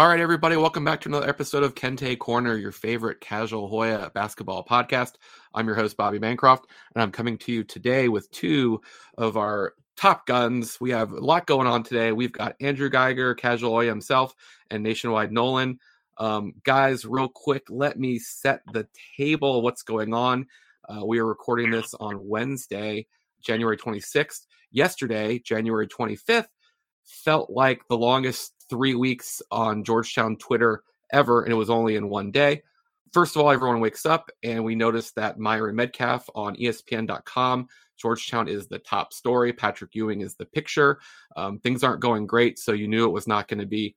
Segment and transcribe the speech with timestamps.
[0.00, 4.10] All right, everybody, welcome back to another episode of Kente Corner, your favorite casual Hoya
[4.14, 5.16] basketball podcast.
[5.52, 8.80] I'm your host, Bobby Bancroft, and I'm coming to you today with two
[9.18, 10.80] of our top guns.
[10.80, 12.12] We have a lot going on today.
[12.12, 14.34] We've got Andrew Geiger, casual Hoya himself,
[14.70, 15.78] and Nationwide Nolan.
[16.16, 18.88] Um, guys, real quick, let me set the
[19.18, 19.60] table.
[19.60, 20.46] What's going on?
[20.88, 23.06] Uh, we are recording this on Wednesday,
[23.42, 24.46] January 26th.
[24.70, 26.48] Yesterday, January 25th,
[27.10, 30.82] felt like the longest three weeks on Georgetown Twitter
[31.12, 32.62] ever, and it was only in one day.
[33.12, 38.46] First of all, everyone wakes up and we notice that Myron Medcalf on ESPN.com, Georgetown
[38.46, 39.52] is the top story.
[39.52, 41.00] Patrick Ewing is the picture.
[41.36, 43.96] Um, things aren't going great, so you knew it was not going to be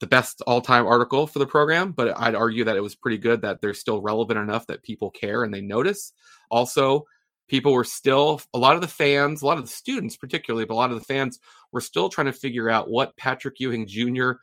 [0.00, 3.42] the best all-time article for the program, but I'd argue that it was pretty good
[3.42, 6.12] that they're still relevant enough that people care and they notice.
[6.50, 7.04] Also,
[7.50, 10.74] people were still a lot of the fans, a lot of the students particularly, but
[10.74, 11.40] a lot of the fans
[11.72, 14.34] were still trying to figure out what Patrick Ewing Jr.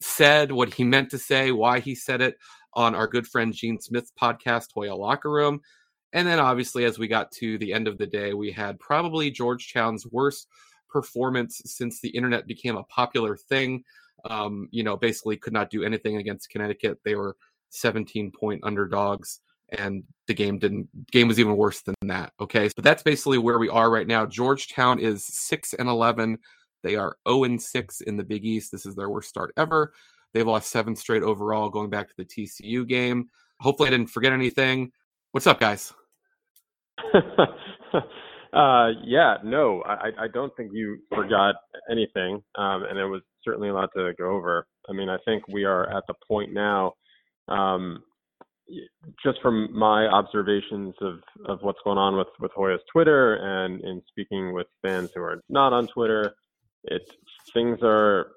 [0.00, 2.38] said, what he meant to say, why he said it
[2.72, 5.60] on our good friend Gene Smith's podcast, Hoya Locker Room.
[6.14, 9.30] And then obviously, as we got to the end of the day, we had probably
[9.30, 10.48] Georgetown's worst
[10.88, 13.84] performance since the internet became a popular thing.
[14.24, 17.00] Um, you know, basically could not do anything against Connecticut.
[17.04, 17.36] They were
[17.68, 22.68] 17 point underdogs and the game didn't game was even worse than that okay?
[22.68, 24.26] So that's basically where we are right now.
[24.26, 26.38] Georgetown is 6 and 11
[26.82, 28.70] they are 0 and 6 in the big east.
[28.70, 29.92] This is their worst start ever.
[30.32, 33.28] They've lost seven straight overall going back to the tcu game.
[33.60, 34.92] Hopefully i didn't forget anything.
[35.32, 35.92] What's up guys?
[38.52, 41.56] Uh, yeah no I, I don't think you forgot
[41.90, 44.66] anything um, and it was certainly a lot to go over.
[44.88, 46.92] I mean i think we are at the point now
[47.48, 48.02] um,
[49.22, 54.02] just from my observations of, of what's going on with, with Hoya's Twitter and in
[54.08, 56.34] speaking with fans who are not on Twitter,
[56.84, 57.02] it
[57.52, 58.28] things are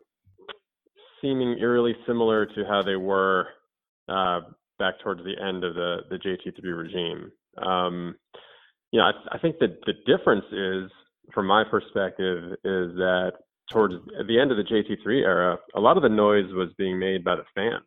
[1.22, 3.48] seeming eerily similar to how they were
[4.08, 4.42] uh,
[4.78, 7.32] back towards the end of the, the JT3 regime.
[7.62, 8.16] Um,
[8.92, 10.92] you know, I, I think that the difference is,
[11.34, 13.34] from my perspective, is that
[13.72, 13.96] towards
[14.28, 17.36] the end of the JT3 era, a lot of the noise was being made by
[17.36, 17.84] the fans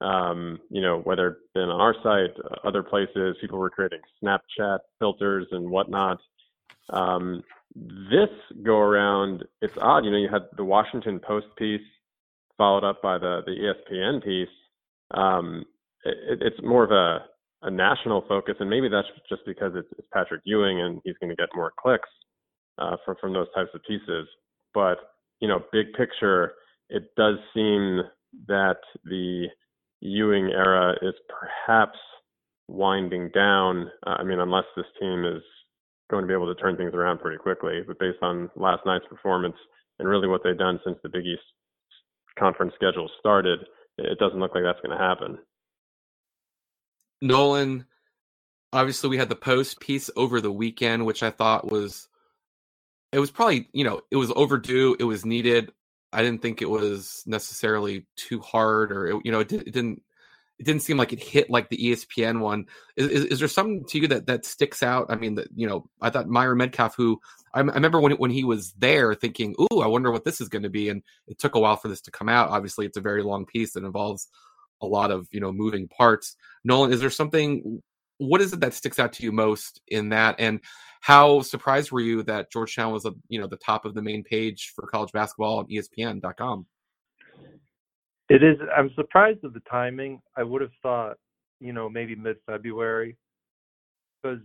[0.00, 4.78] um, you know, whether it's been on our site, other places, people were creating Snapchat
[4.98, 6.18] filters and whatnot.
[6.90, 7.42] Um,
[7.74, 8.30] this
[8.62, 10.04] go around, it's odd.
[10.04, 11.82] You know, you had the Washington Post piece
[12.56, 14.48] followed up by the the ESPN piece.
[15.12, 15.64] Um,
[16.04, 17.26] it, it's more of a
[17.62, 21.30] a national focus, and maybe that's just because it's, it's Patrick Ewing and he's going
[21.30, 22.08] to get more clicks
[22.78, 24.28] uh, from from those types of pieces.
[24.74, 24.98] But
[25.40, 26.54] you know, big picture,
[26.88, 28.02] it does seem
[28.46, 29.48] that the
[30.00, 31.98] Ewing era is perhaps
[32.68, 33.90] winding down.
[34.06, 35.42] Uh, I mean, unless this team is
[36.10, 37.80] going to be able to turn things around pretty quickly.
[37.86, 39.56] But based on last night's performance
[39.98, 41.42] and really what they've done since the Big East
[42.38, 43.60] conference schedule started,
[43.98, 45.38] it doesn't look like that's going to happen.
[47.20, 47.86] Nolan,
[48.72, 52.08] obviously, we had the post piece over the weekend, which I thought was
[53.12, 55.72] it was probably you know it was overdue, it was needed.
[56.12, 60.02] I didn't think it was necessarily too hard, or it, you know, it, it, didn't.
[60.58, 62.66] It didn't seem like it hit like the ESPN one.
[62.96, 65.06] Is, is, is, there something to you that that sticks out?
[65.08, 67.20] I mean, that you know, I thought Myron Medcalf, who
[67.54, 70.48] I, I remember when when he was there, thinking, "Ooh, I wonder what this is
[70.48, 72.50] going to be," and it took a while for this to come out.
[72.50, 74.28] Obviously, it's a very long piece that involves
[74.80, 76.36] a lot of you know moving parts.
[76.64, 77.82] Nolan, is there something?
[78.18, 80.36] What is it that sticks out to you most in that?
[80.38, 80.60] And
[81.00, 84.24] how surprised were you that Georgetown was, a, you know, the top of the main
[84.24, 86.66] page for college basketball on ESPN.com?
[88.28, 88.58] It is.
[88.76, 90.20] I'm surprised at the timing.
[90.36, 91.16] I would have thought,
[91.60, 93.16] you know, maybe mid-February,
[94.22, 94.40] because,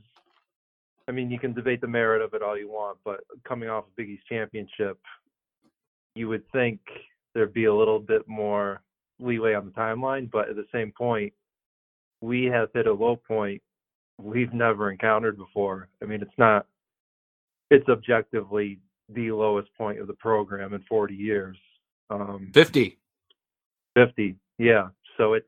[1.07, 3.85] I mean, you can debate the merit of it all you want, but coming off
[3.85, 4.99] a Big East championship,
[6.15, 6.79] you would think
[7.33, 8.83] there'd be a little bit more
[9.19, 10.29] leeway on the timeline.
[10.31, 11.33] But at the same point,
[12.23, 13.61] we have hit a low point
[14.17, 15.89] we've never encountered before.
[16.01, 16.65] I mean, it's not,
[17.69, 18.79] it's objectively
[19.09, 21.57] the lowest point of the program in 40 years.
[22.09, 22.97] Um, 50.
[23.95, 24.87] 50, yeah.
[25.17, 25.45] So it's,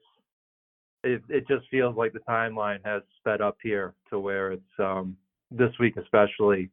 [1.05, 5.15] it, it just feels like the timeline has sped up here to where it's um,
[5.51, 6.69] this week, especially,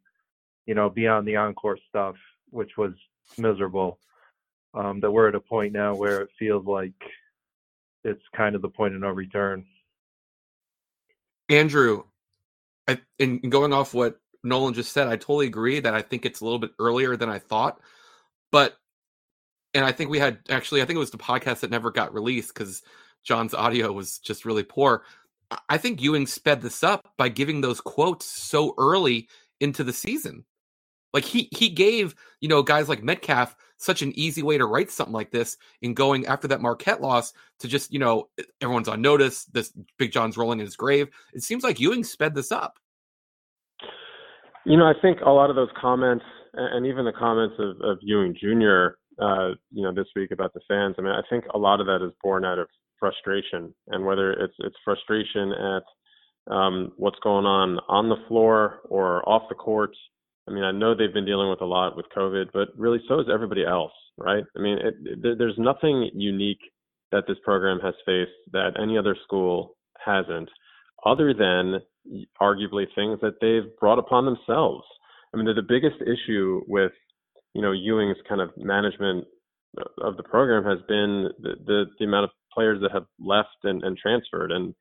[0.67, 2.17] you know, beyond the encore stuff,
[2.51, 2.93] which was
[3.39, 4.01] miserable.
[4.75, 6.95] Um, that we're at a point now where it feels like
[8.05, 9.65] it's kind of the point of no return.
[11.53, 12.05] Andrew,
[12.89, 16.41] I, in going off what Nolan just said, I totally agree that I think it's
[16.41, 17.79] a little bit earlier than I thought.
[18.51, 18.77] But,
[19.75, 22.15] and I think we had actually, I think it was the podcast that never got
[22.15, 22.83] released because
[23.23, 25.05] John's audio was just really poor.
[25.69, 29.29] I think Ewing sped this up by giving those quotes so early
[29.61, 30.45] into the season.
[31.13, 34.91] Like he he gave you know guys like Medcalf such an easy way to write
[34.91, 38.29] something like this in going after that Marquette loss to just you know
[38.61, 39.45] everyone's on notice.
[39.47, 41.09] This Big John's rolling in his grave.
[41.35, 42.79] It seems like Ewing sped this up.
[44.65, 46.25] You know, I think a lot of those comments
[46.55, 48.97] and even the comments of, of Ewing Jr.
[49.21, 50.95] Uh, you know this week about the fans.
[50.99, 52.69] I mean, I think a lot of that is born out of
[52.99, 59.29] frustration, and whether it's it's frustration at um, what's going on on the floor or
[59.29, 59.95] off the court
[60.49, 63.21] I mean, I know they've been dealing with a lot with COVID, but really so
[63.21, 64.45] is everybody else, right?
[64.57, 66.61] I mean, it, it, there's nothing unique
[67.13, 70.49] that this program has faced that any other school hasn't,
[71.07, 71.81] other than
[72.41, 74.85] arguably things that they've brought upon themselves.
[75.33, 76.93] I mean, the, biggest issue with,
[77.55, 79.25] you know, Ewing's kind of management
[80.03, 83.83] of the program has been the, the, the amount of players that have left and,
[83.85, 84.53] and transferred.
[84.53, 84.75] And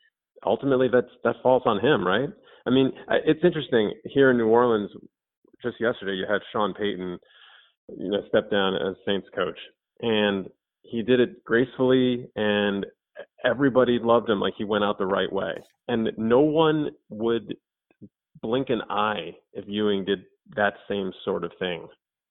[0.46, 2.30] ultimately that's, that falls on him, right?
[2.66, 2.92] I mean,
[3.26, 4.92] it's interesting here in New Orleans,
[5.62, 7.18] just yesterday you had Sean Payton,
[7.98, 9.58] you know, step down as Saints coach,
[10.02, 10.48] and
[10.84, 12.86] he did it gracefully, and
[13.46, 15.54] everybody loved him like he went out the right way,
[15.88, 17.56] and no one would
[18.42, 20.20] blink an eye if Ewing did
[20.56, 21.88] that same sort of thing,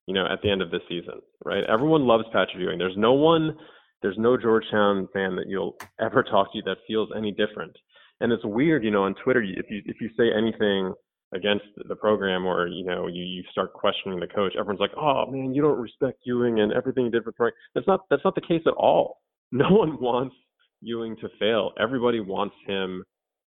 [0.06, 1.64] you know, at the end of the season, right?
[1.64, 2.78] Everyone loves Patrick Ewing.
[2.78, 3.56] There's no one,
[4.02, 7.76] there's no Georgetown fan that you'll ever talk to that feels any different.
[8.20, 10.92] And it's weird, you know, on Twitter, if you if you say anything
[11.32, 15.26] against the program or you know you, you start questioning the coach everyone's like oh
[15.30, 17.50] man you don't respect ewing and everything he did for Troy.
[17.74, 19.18] that's not that's not the case at all.
[19.52, 20.36] No one wants
[20.80, 21.72] ewing to fail.
[21.80, 23.04] Everybody wants him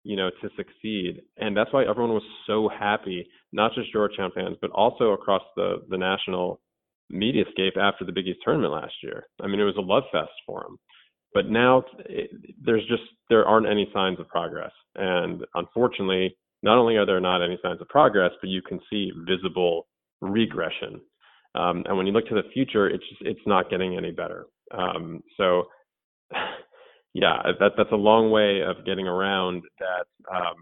[0.04, 1.22] you know to succeed.
[1.38, 5.78] And that's why everyone was so happy not just georgetown fans but also across the
[5.90, 6.60] the national
[7.10, 9.26] media scape after the big east tournament last year.
[9.42, 10.78] I mean it was a love fest for him.
[11.34, 12.30] But now it,
[12.62, 14.72] there's just there aren't any signs of progress.
[14.96, 19.12] And unfortunately not only are there not any signs of progress, but you can see
[19.28, 19.88] visible
[20.20, 21.00] regression.
[21.54, 24.48] Um, and when you look to the future, it's just, it's not getting any better.
[24.72, 25.66] Um, so,
[27.14, 30.36] yeah, that that's a long way of getting around that.
[30.36, 30.56] Um,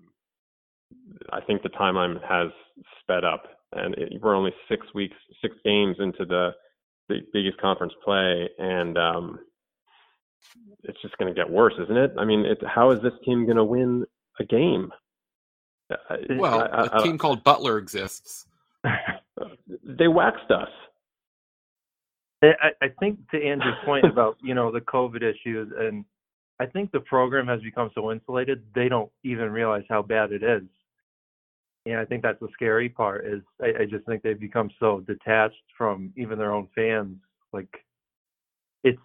[1.32, 2.52] I think the timeline has
[3.00, 6.52] sped up, and it, we're only six weeks, six games into the,
[7.08, 9.40] the Big East conference play, and um,
[10.84, 12.12] it's just going to get worse, isn't it?
[12.20, 14.06] I mean, it, how is this team going to win
[14.40, 14.92] a game?
[16.38, 18.48] Well, I, I, a team called Butler exists.
[19.84, 20.70] they waxed us.
[22.44, 26.04] I, I think to Andrew's point about you know the COVID issues, and
[26.60, 30.44] I think the program has become so insulated they don't even realize how bad it
[30.44, 30.64] is.
[31.86, 35.02] And I think that's the scary part is I, I just think they've become so
[35.02, 37.18] detached from even their own fans.
[37.52, 37.70] Like
[38.84, 39.00] it's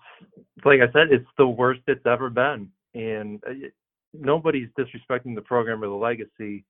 [0.65, 3.69] like I said, it's the worst it's ever been, and uh,
[4.15, 6.65] nobody's disrespecting the program or the legacy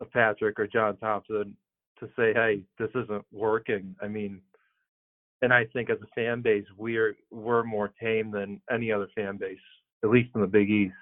[0.00, 1.56] of Patrick or John Thompson
[2.00, 3.94] to say, hey, this isn't working.
[4.02, 4.40] I mean,
[5.42, 9.36] and I think as a fan base, we're we're more tame than any other fan
[9.36, 9.58] base,
[10.04, 10.94] at least in the Big East.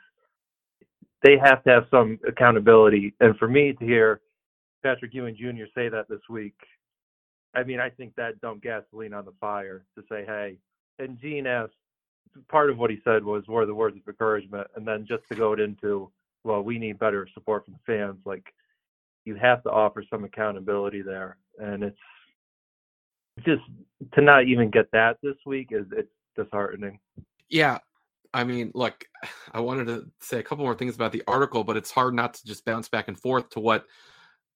[1.22, 4.20] They have to have some accountability, and for me to hear
[4.82, 5.64] Patrick Ewing Jr.
[5.74, 6.54] say that this week,
[7.54, 10.56] I mean, I think that dumped gasoline on the fire to say, hey.
[10.98, 11.72] And Gene asked,
[12.48, 15.34] part of what he said was were the words of encouragement, and then just to
[15.34, 16.10] go into,
[16.42, 18.18] well, we need better support from fans.
[18.24, 18.52] Like
[19.24, 21.98] you have to offer some accountability there, and it's
[23.44, 23.62] just
[24.14, 26.98] to not even get that this week is it's disheartening.
[27.48, 27.78] Yeah,
[28.32, 29.04] I mean, look,
[29.52, 32.34] I wanted to say a couple more things about the article, but it's hard not
[32.34, 33.86] to just bounce back and forth to what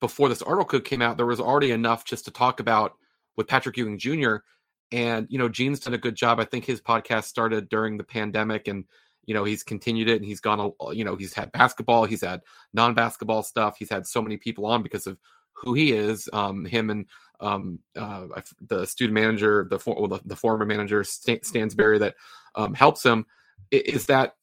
[0.00, 2.94] before this article came out, there was already enough just to talk about
[3.36, 4.36] with Patrick Ewing Jr.
[4.90, 6.40] And you know, Gene's done a good job.
[6.40, 8.84] I think his podcast started during the pandemic, and
[9.28, 12.40] you know he's continued it and he's gone you know he's had basketball he's had
[12.72, 15.18] non-basketball stuff he's had so many people on because of
[15.52, 17.06] who he is um him and
[17.40, 18.26] um uh
[18.68, 22.14] the student manager the well, the, the, former manager stansberry that
[22.54, 23.26] um helps him
[23.70, 24.34] is that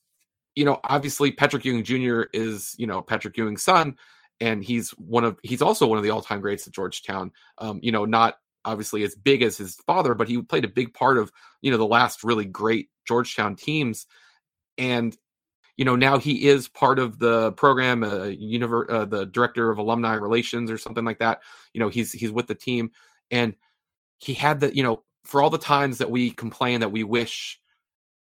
[0.53, 3.97] you know obviously patrick ewing jr is you know patrick ewing's son
[4.39, 7.91] and he's one of he's also one of the all-time greats at georgetown um you
[7.91, 11.31] know not obviously as big as his father but he played a big part of
[11.61, 14.07] you know the last really great georgetown teams.
[14.77, 15.15] And
[15.77, 19.77] you know now he is part of the program uh, univer- uh, the director of
[19.77, 21.41] alumni relations or something like that.
[21.73, 22.91] You know he's he's with the team.
[23.31, 23.55] And
[24.17, 27.59] he had the you know for all the times that we complain that we wish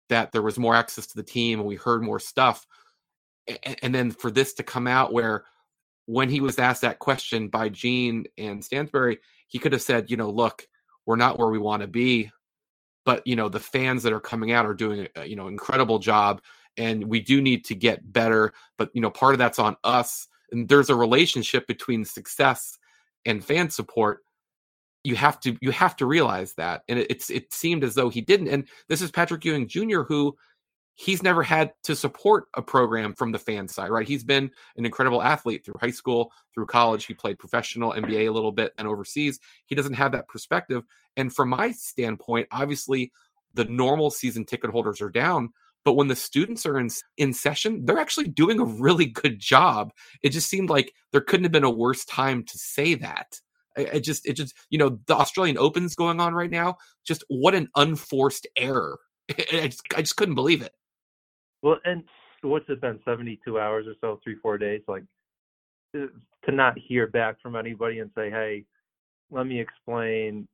[0.09, 2.66] that there was more access to the team and we heard more stuff
[3.47, 5.45] and, and then for this to come out where
[6.07, 9.18] when he was asked that question by Gene and Stansberry,
[9.49, 10.67] he could have said, you know, look,
[11.07, 12.31] we're not where we want to be
[13.05, 15.99] but you know the fans that are coming out are doing a you know incredible
[15.99, 16.43] job
[16.76, 20.28] and we do need to get better but you know part of that's on us
[20.52, 22.78] and there's a relationship between success
[23.26, 24.21] and fan support.
[25.05, 28.09] You have to you have to realize that and it, it's it seemed as though
[28.09, 30.37] he didn't and this is patrick ewing jr who
[30.99, 34.85] he's never had to support a program from the fan side right he's been an
[34.85, 38.88] incredible athlete through high school through college he played professional nba a little bit and
[38.88, 40.83] overseas he doesn't have that perspective
[41.17, 43.12] and from my standpoint obviously
[43.55, 45.50] the normal season ticket holders are down
[45.85, 49.93] but when the students are in in session they're actually doing a really good job
[50.23, 53.40] it just seemed like there couldn't have been a worse time to say that
[53.76, 56.78] it just, it just, you know, the Australian Open's going on right now.
[57.05, 58.99] Just what an unforced error.
[59.52, 60.73] I just, I just couldn't believe it.
[61.62, 62.05] Well, and
[62.43, 64.83] what's it been, 72 hours or so, three, four days?
[64.87, 65.05] Like,
[65.97, 66.07] uh,
[66.45, 68.65] to not hear back from anybody and say, hey,
[69.31, 70.47] let me explain,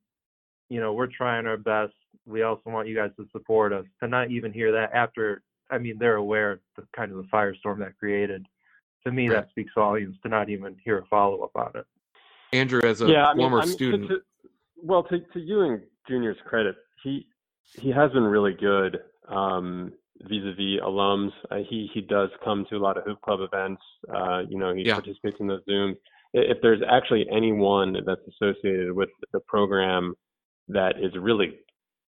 [0.69, 1.93] you know, we're trying our best.
[2.25, 3.85] We also want you guys to support us.
[4.01, 7.23] To not even hear that after, I mean, they're aware of the kind of the
[7.23, 8.45] firestorm that created.
[9.05, 9.35] To me, right.
[9.35, 11.85] that speaks volumes to not even hear a follow up on it.
[12.51, 14.09] Andrew, as a yeah, former I mean, student.
[14.09, 14.21] To, to,
[14.81, 17.27] well, to, to Ewing Jr.'s credit, he
[17.73, 21.31] he has been really good um, vis-a-vis alums.
[21.51, 23.81] Uh, he he does come to a lot of hoop club events.
[24.13, 24.93] Uh, you know, he yeah.
[24.93, 25.95] participates in those Zooms.
[26.33, 30.15] If there's actually anyone that's associated with the program
[30.67, 31.59] that is really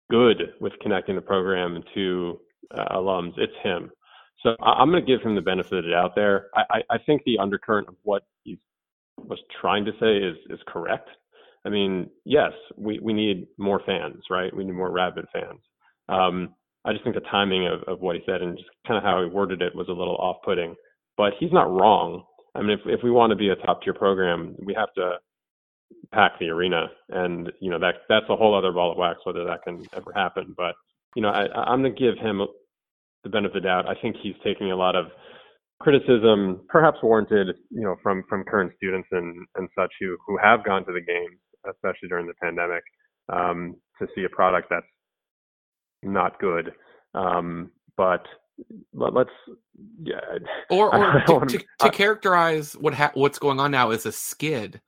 [0.09, 2.39] good with connecting the program to
[2.75, 3.91] uh, alums, it's him.
[4.43, 6.47] So I'm going to give him the benefit of the doubt there.
[6.55, 8.57] I, I think the undercurrent of what he
[9.17, 11.09] was trying to say is is correct.
[11.65, 14.55] I mean, yes, we, we need more fans, right?
[14.55, 15.59] We need more rabid fans.
[16.07, 19.03] Um, I just think the timing of, of what he said and just kind of
[19.03, 20.75] how he worded it was a little off putting.
[21.17, 22.23] But he's not wrong.
[22.55, 25.17] I mean, if if we want to be a top tier program, we have to
[26.13, 29.45] pack the arena, and you know that that's a whole other ball of wax whether
[29.45, 30.53] that can ever happen.
[30.57, 30.75] But
[31.15, 32.41] you know, I, I'm going to give him
[33.23, 33.87] the benefit of the doubt.
[33.87, 35.07] I think he's taking a lot of
[35.81, 40.63] criticism, perhaps warranted, you know, from from current students and and such who who have
[40.63, 42.83] gone to the games, especially during the pandemic,
[43.31, 44.85] um, to see a product that's
[46.03, 46.73] not good.
[47.13, 48.25] Um, but
[48.93, 49.29] let's
[50.01, 50.19] yeah
[50.69, 54.81] or or to, to, to, characterize what ha- what's going on now as a skid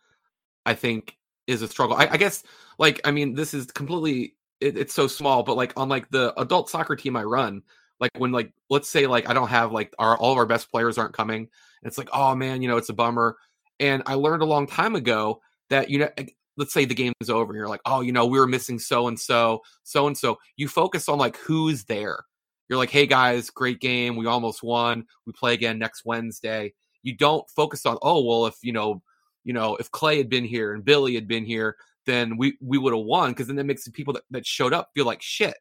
[0.66, 1.16] i think
[1.48, 2.44] is a struggle I, I guess
[2.78, 6.38] like i mean this is completely it, it's so small but like on like the
[6.38, 7.64] adult soccer team i run
[8.02, 10.70] like when like let's say like I don't have like our all of our best
[10.72, 11.48] players aren't coming.
[11.84, 13.38] it's like, oh man, you know, it's a bummer.
[13.80, 16.10] And I learned a long time ago that you know
[16.62, 18.78] let's say the game is over and you're like, oh, you know, we were missing
[18.78, 20.38] so and so, so and so.
[20.58, 22.20] You focus on like who's there.
[22.70, 24.16] You're like, hey guys, great game.
[24.16, 25.06] We almost won.
[25.26, 26.74] We play again next Wednesday.
[27.02, 29.02] You don't focus on, oh, well, if you know,
[29.44, 32.78] you know, if Clay had been here and Billy had been here, then we we
[32.78, 35.22] would have won because then that makes the people that, that showed up feel like
[35.22, 35.56] shit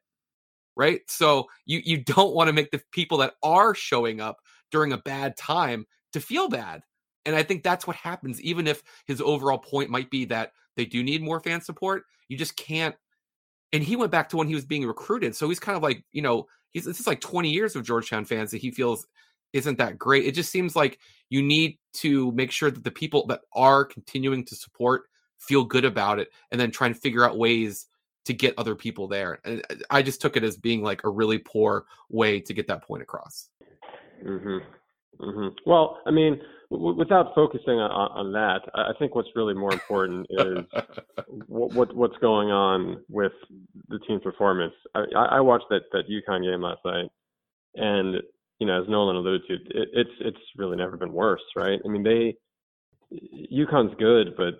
[0.77, 1.01] right?
[1.07, 4.37] So you you don't want to make the people that are showing up
[4.71, 6.81] during a bad time to feel bad.
[7.25, 10.85] And I think that's what happens even if his overall point might be that they
[10.85, 12.95] do need more fan support, you just can't
[13.73, 15.35] and he went back to when he was being recruited.
[15.35, 18.25] So he's kind of like, you know, he's this is like 20 years of Georgetown
[18.25, 19.07] fans that he feels
[19.53, 20.25] isn't that great.
[20.25, 20.99] It just seems like
[21.29, 25.03] you need to make sure that the people that are continuing to support
[25.39, 27.87] feel good about it and then try and figure out ways
[28.25, 29.39] to get other people there.
[29.43, 32.83] And I just took it as being like a really poor way to get that
[32.83, 33.49] point across.
[34.23, 34.63] Mhm.
[35.21, 35.55] Mhm.
[35.65, 40.25] Well, I mean, w- without focusing on, on, that, I think what's really more important
[40.29, 40.65] is
[41.47, 43.33] what, what, what's going on with
[43.89, 44.73] the team's performance.
[44.95, 47.09] I, I watched that that UConn game last night,
[47.75, 48.15] and
[48.59, 51.79] you know, as Nolan alluded to, it, it's it's really never been worse, right?
[51.83, 52.35] I mean, they
[53.51, 54.55] UConn's good, but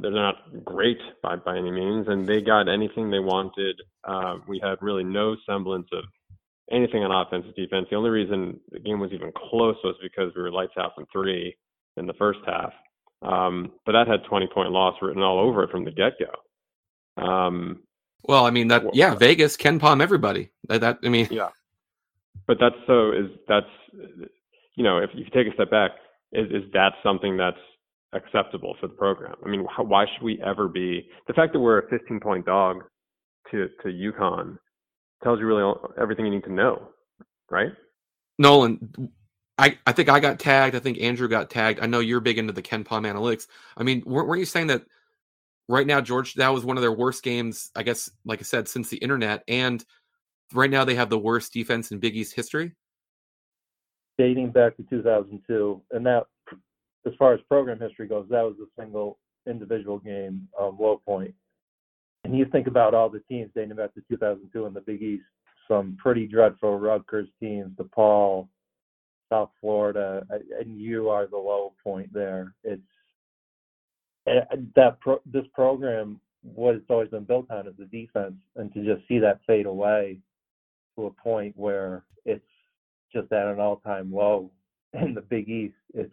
[0.00, 3.80] they're not great by by any means, and they got anything they wanted.
[4.04, 6.04] Uh, we had really no semblance of
[6.70, 7.86] anything on offense and defense.
[7.90, 11.06] The only reason the game was even close was because we were lights out from
[11.12, 11.56] three
[11.96, 12.72] in the first half.
[13.22, 17.22] Um, but that had 20 point loss written all over it from the get go.
[17.22, 17.82] Um,
[18.24, 20.50] well, I mean that, yeah, Vegas can palm everybody.
[20.68, 21.50] That, that I mean, yeah.
[22.46, 23.66] But that's so is that's
[24.74, 25.92] you know if you take a step back,
[26.32, 27.56] is is that something that's
[28.12, 29.34] acceptable for the program.
[29.44, 32.84] I mean, why should we ever be the fact that we're a 15 point dog
[33.50, 34.56] to to UConn
[35.22, 36.88] tells you really everything you need to know,
[37.50, 37.72] right?
[38.38, 39.10] Nolan,
[39.58, 40.74] I, I think I got tagged.
[40.74, 41.80] I think Andrew got tagged.
[41.80, 43.46] I know you're big into the KenPom analytics.
[43.76, 44.82] I mean, weren't, weren't you saying that
[45.68, 48.68] right now, George, that was one of their worst games, I guess, like I said,
[48.68, 49.44] since the internet.
[49.46, 49.84] And
[50.52, 52.72] right now they have the worst defense in Big East history?
[54.18, 55.82] Dating back to 2002.
[55.90, 56.24] And that
[57.06, 61.34] as far as program history goes, that was a single individual game um, low point.
[62.24, 65.24] And you think about all the teams dating back to 2002 in the Big East,
[65.68, 68.48] some pretty dreadful Rutgers teams, DePaul,
[69.30, 70.24] South Florida,
[70.60, 72.54] and you are the low point there.
[72.62, 72.82] It's
[74.26, 74.40] eh,
[74.76, 78.84] that pro, this program what it's always been built on is the defense, and to
[78.84, 80.18] just see that fade away
[80.96, 82.44] to a point where it's
[83.12, 84.50] just at an all-time low
[84.94, 86.10] in the Big East, it's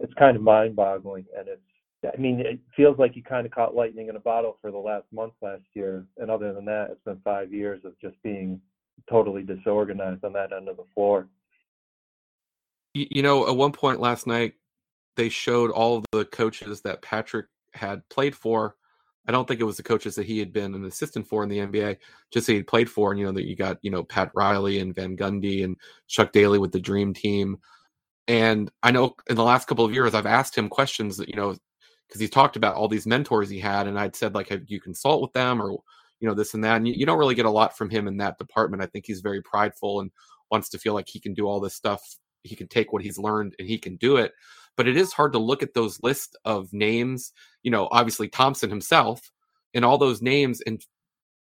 [0.00, 1.60] it's kind of mind-boggling, and it's
[2.04, 4.78] I mean, it feels like you kind of caught lightning in a bottle for the
[4.78, 8.60] last month last year, and other than that, it's been five years of just being
[9.08, 11.26] totally disorganized on that end of the floor.
[12.94, 14.54] You know, at one point last night,
[15.16, 18.76] they showed all of the coaches that Patrick had played for.
[19.26, 21.48] I don't think it was the coaches that he had been an assistant for in
[21.48, 21.98] the NBA,
[22.32, 23.10] just that he played for.
[23.10, 25.76] And, you know, that you got, you know, Pat Riley and Van Gundy and
[26.06, 27.58] Chuck Daly with the Dream Team.
[28.26, 31.36] And I know in the last couple of years, I've asked him questions that, you
[31.36, 31.56] know,
[32.08, 33.86] because he talked about all these mentors he had.
[33.86, 36.76] And I'd said, like, have you consult with them or, you know, this and that.
[36.76, 38.82] And you, you don't really get a lot from him in that department.
[38.82, 40.10] I think he's very prideful and
[40.50, 42.02] wants to feel like he can do all this stuff.
[42.42, 44.32] He can take what he's learned and he can do it
[44.78, 48.70] but it is hard to look at those list of names you know obviously thompson
[48.70, 49.30] himself
[49.74, 50.80] and all those names and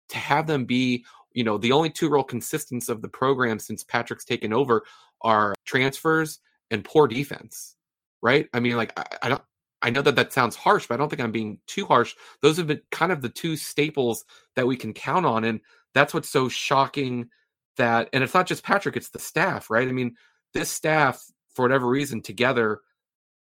[0.10, 3.84] to have them be you know the only two real consistents of the program since
[3.84, 4.84] patrick's taken over
[5.22, 6.40] are transfers
[6.72, 7.76] and poor defense
[8.22, 9.44] right i mean like I, I, don't
[9.82, 12.58] i know that that sounds harsh but i don't think i'm being too harsh those
[12.58, 15.60] have been kind of the two staples that we can count on and
[15.94, 17.30] that's what's so shocking
[17.78, 20.16] that and it's not just patrick it's the staff right i mean
[20.54, 22.82] this staff for whatever reason together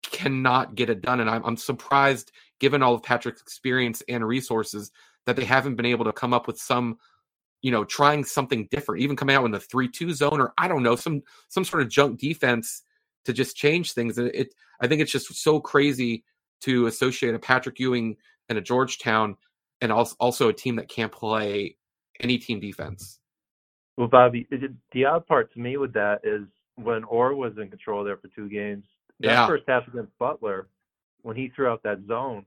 [0.04, 1.20] cannot get it done.
[1.20, 4.92] And I'm, I'm surprised, given all of Patrick's experience and resources,
[5.26, 6.98] that they haven't been able to come up with some,
[7.62, 10.84] you know, trying something different, even coming out in the three-two zone or I don't
[10.84, 12.82] know, some some sort of junk defense
[13.26, 14.18] to just change things.
[14.18, 16.24] And it, I think it's just so crazy
[16.62, 18.18] to associate a Patrick Ewing
[18.50, 19.38] and a Georgetown,
[19.82, 21.78] and also a team that can't play
[22.20, 23.20] any team defense.
[23.98, 24.48] Well, Bobby,
[24.92, 26.44] the odd part to me with that is
[26.76, 28.86] when Orr was in control there for two games,
[29.20, 29.48] that yeah.
[29.48, 30.68] first half against Butler,
[31.22, 32.46] when he threw out that zone,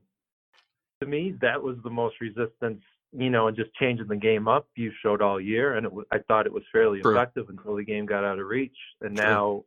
[1.01, 2.81] to me that was the most resistance,
[3.15, 6.17] you know, and just changing the game up you showed all year, and it I
[6.27, 7.15] thought it was fairly True.
[7.15, 9.25] effective until the game got out of reach, and True.
[9.25, 9.63] now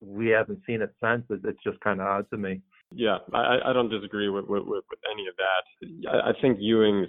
[0.00, 1.24] we haven't seen it since.
[1.30, 2.60] It's just kind of odd to me.
[2.92, 6.10] Yeah, I, I don't disagree with, with, with, any of that.
[6.10, 7.08] I, I think Ewing's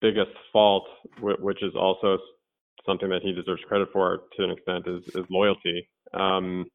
[0.00, 0.84] biggest fault,
[1.20, 2.18] which is also
[2.86, 5.88] something that he deserves credit for to an extent, is, is loyalty.
[6.12, 6.66] Um,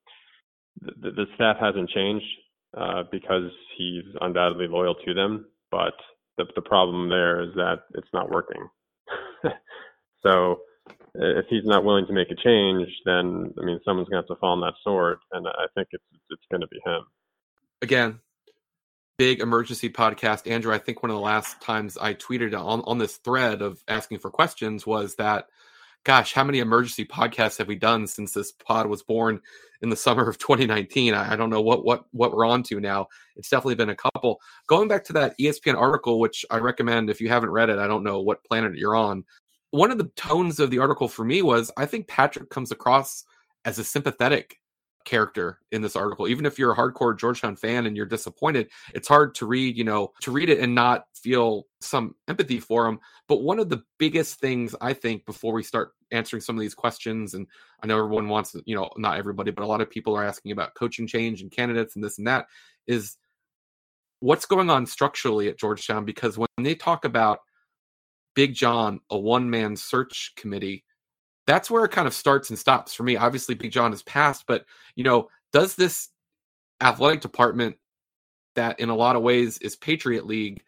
[0.81, 2.25] the, the staff hasn't changed
[2.77, 5.93] uh, because he's undoubtedly loyal to them, but
[6.37, 8.67] the, the problem there is that it's not working.
[10.23, 10.59] so
[11.19, 14.27] Uh, if he's not willing to make a change, then I mean someone's going to
[14.27, 17.01] have to fall on that sword, and I think it's it's going to be him.
[17.81, 18.19] Again,
[19.17, 20.49] big emergency podcast.
[20.49, 23.83] Andrew, I think one of the last times I tweeted on, on this thread of
[23.87, 25.47] asking for questions was that,
[26.03, 29.41] gosh, how many emergency podcasts have we done since this pod was born
[29.81, 31.13] in the summer of 2019?
[31.13, 33.07] I, I don't know what what what we're on to now.
[33.35, 34.41] It's definitely been a couple.
[34.67, 37.87] Going back to that ESPN article, which I recommend if you haven't read it, I
[37.87, 39.23] don't know what planet you're on.
[39.75, 43.25] One of the tones of the article for me was I think Patrick comes across
[43.65, 44.55] as a sympathetic
[45.03, 46.29] character in this article.
[46.29, 49.83] Even if you're a hardcore Georgetown fan and you're disappointed, it's hard to read, you
[49.83, 53.01] know, to read it and not feel some empathy for him.
[53.27, 56.73] But one of the biggest things I think before we start answering some of these
[56.73, 57.45] questions, and
[57.83, 60.53] I know everyone wants, you know, not everybody, but a lot of people are asking
[60.53, 62.45] about coaching change and candidates and this and that,
[62.87, 63.17] is
[64.21, 66.05] what's going on structurally at Georgetown?
[66.05, 67.39] Because when they talk about
[68.35, 70.83] Big John, a one man search committee,
[71.47, 73.17] that's where it kind of starts and stops for me.
[73.17, 76.09] Obviously, Big John has passed, but you know, does this
[76.81, 77.77] athletic department
[78.55, 80.61] that in a lot of ways is Patriot League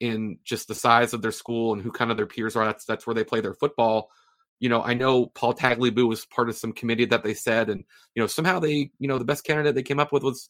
[0.00, 2.84] in just the size of their school and who kind of their peers are, that's
[2.84, 4.10] that's where they play their football.
[4.60, 7.84] You know, I know Paul Tagliabue was part of some committee that they said, and
[8.14, 10.48] you know, somehow they, you know, the best candidate they came up with was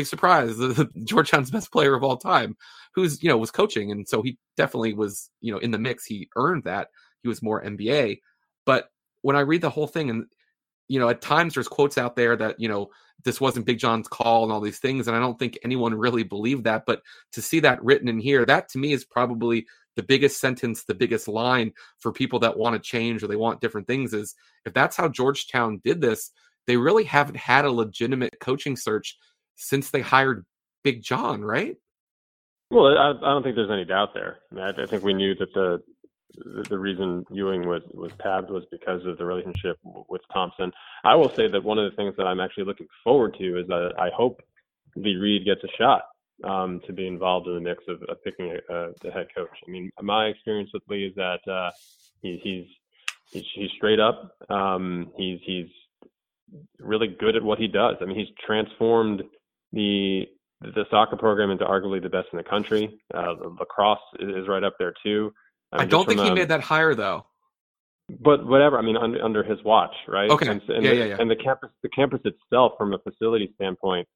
[0.00, 2.56] big surprise, the, Georgetown's best player of all time,
[2.94, 6.06] who's you know was coaching, and so he definitely was you know in the mix.
[6.06, 6.88] He earned that.
[7.22, 8.20] He was more NBA,
[8.64, 8.88] but
[9.20, 10.24] when I read the whole thing, and
[10.88, 12.90] you know, at times there's quotes out there that you know
[13.24, 16.22] this wasn't Big John's call and all these things, and I don't think anyone really
[16.22, 16.84] believed that.
[16.86, 20.84] But to see that written in here, that to me is probably the biggest sentence,
[20.84, 24.14] the biggest line for people that want to change or they want different things.
[24.14, 24.34] Is
[24.64, 26.30] if that's how Georgetown did this,
[26.66, 29.18] they really haven't had a legitimate coaching search
[29.60, 30.44] since they hired
[30.82, 31.76] Big John, right?
[32.70, 34.38] Well, I, I don't think there's any doubt there.
[34.50, 35.82] I, mean, I, I think we knew that the
[36.36, 40.72] the, the reason Ewing was was tabbed was because of the relationship with Thompson.
[41.04, 43.66] I will say that one of the things that I'm actually looking forward to is
[43.66, 44.40] that I hope
[44.96, 46.02] Lee Reed gets a shot
[46.44, 49.50] um, to be involved in the mix of, of picking a, a, the head coach.
[49.66, 51.70] I mean, my experience with Lee is that uh,
[52.22, 52.66] he, he's
[53.32, 54.36] he's he's straight up.
[54.48, 55.66] Um, he's he's
[56.78, 57.96] really good at what he does.
[58.00, 59.22] I mean, he's transformed
[59.72, 60.26] the
[60.60, 63.00] the soccer program is arguably the best in the country.
[63.14, 65.32] Uh, lacrosse is right up there too.
[65.72, 67.26] I, I don't think he made that higher though.
[68.18, 70.30] But whatever, I mean, under, under his watch, right?
[70.30, 70.48] Okay.
[70.48, 71.16] And, and yeah, the, yeah, yeah.
[71.20, 74.08] And the campus, the campus itself, from a facility standpoint,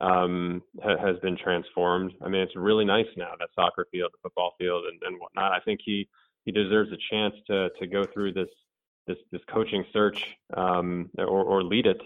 [0.00, 2.12] um, ha, has been transformed.
[2.22, 5.52] I mean, it's really nice now that soccer field, the football field, and, and whatnot.
[5.52, 6.08] I think he
[6.44, 8.48] he deserves a chance to to go through this
[9.06, 10.24] this this coaching search
[10.56, 12.00] um, or or lead it.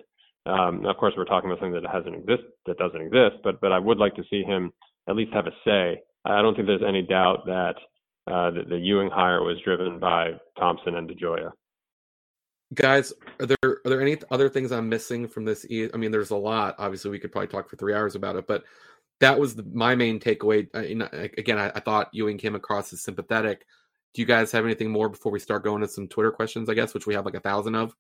[0.46, 3.72] Um, of course, we're talking about something that hasn't exist that doesn't exist, but but
[3.72, 4.72] I would like to see him
[5.08, 6.00] at least have a say.
[6.24, 7.74] I don't think there's any doubt that
[8.30, 11.50] uh, the, the Ewing hire was driven by Thompson and DeGioia.
[12.74, 15.64] Guys, are there are there any other things I'm missing from this?
[15.70, 16.76] I mean, there's a lot.
[16.78, 18.64] Obviously, we could probably talk for three hours about it, but
[19.20, 20.68] that was the, my main takeaway.
[20.74, 23.64] again, I, I, thought Ewing came across as sympathetic.
[24.14, 26.68] Do you guys have anything more before we start going to some Twitter questions?
[26.68, 27.94] I guess, which we have like a thousand of.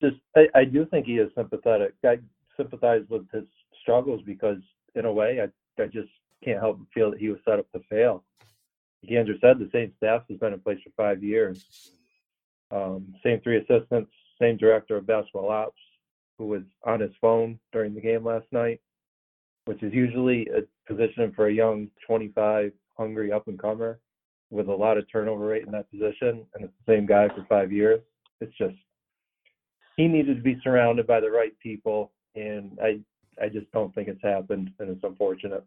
[0.00, 1.94] Just, I, I do think he is sympathetic.
[2.04, 2.18] I
[2.56, 3.44] sympathize with his
[3.82, 4.58] struggles because,
[4.94, 6.08] in a way, I I just
[6.44, 8.24] can't help but feel that he was set up to fail.
[9.02, 11.92] Like Andrew said, the same staff has been in place for five years
[12.70, 14.10] um, same three assistants,
[14.40, 15.80] same director of basketball ops,
[16.38, 18.80] who was on his phone during the game last night,
[19.64, 23.98] which is usually a position for a young 25 hungry up and comer
[24.50, 27.44] with a lot of turnover rate in that position, and it's the same guy for
[27.48, 28.00] five years.
[28.40, 28.74] It's just
[29.96, 33.00] he needed to be surrounded by the right people, and I
[33.42, 35.64] I just don't think it's happened, and it's unfortunate.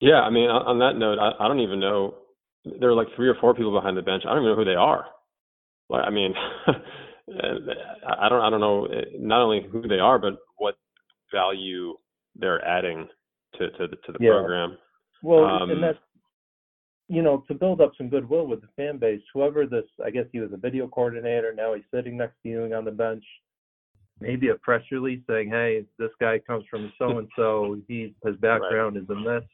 [0.00, 2.14] Yeah, I mean, on that note, I, I don't even know
[2.64, 4.22] there are like three or four people behind the bench.
[4.26, 5.06] I don't even know who they are.
[5.88, 6.34] Like, I mean,
[7.28, 10.76] I don't, I don't know not only who they are, but what
[11.32, 11.94] value
[12.36, 13.08] they're adding
[13.58, 14.30] to to the, to the yeah.
[14.30, 14.78] program.
[15.22, 15.98] Well, um, and that's
[17.08, 19.22] you know to build up some goodwill with the fan base.
[19.32, 21.52] Whoever this, I guess he was a video coordinator.
[21.54, 23.24] Now he's sitting next to Ewing on the bench.
[24.20, 27.80] Maybe a press release saying, "Hey, this guy comes from so and so.
[27.88, 29.02] He his background right.
[29.02, 29.44] is in this."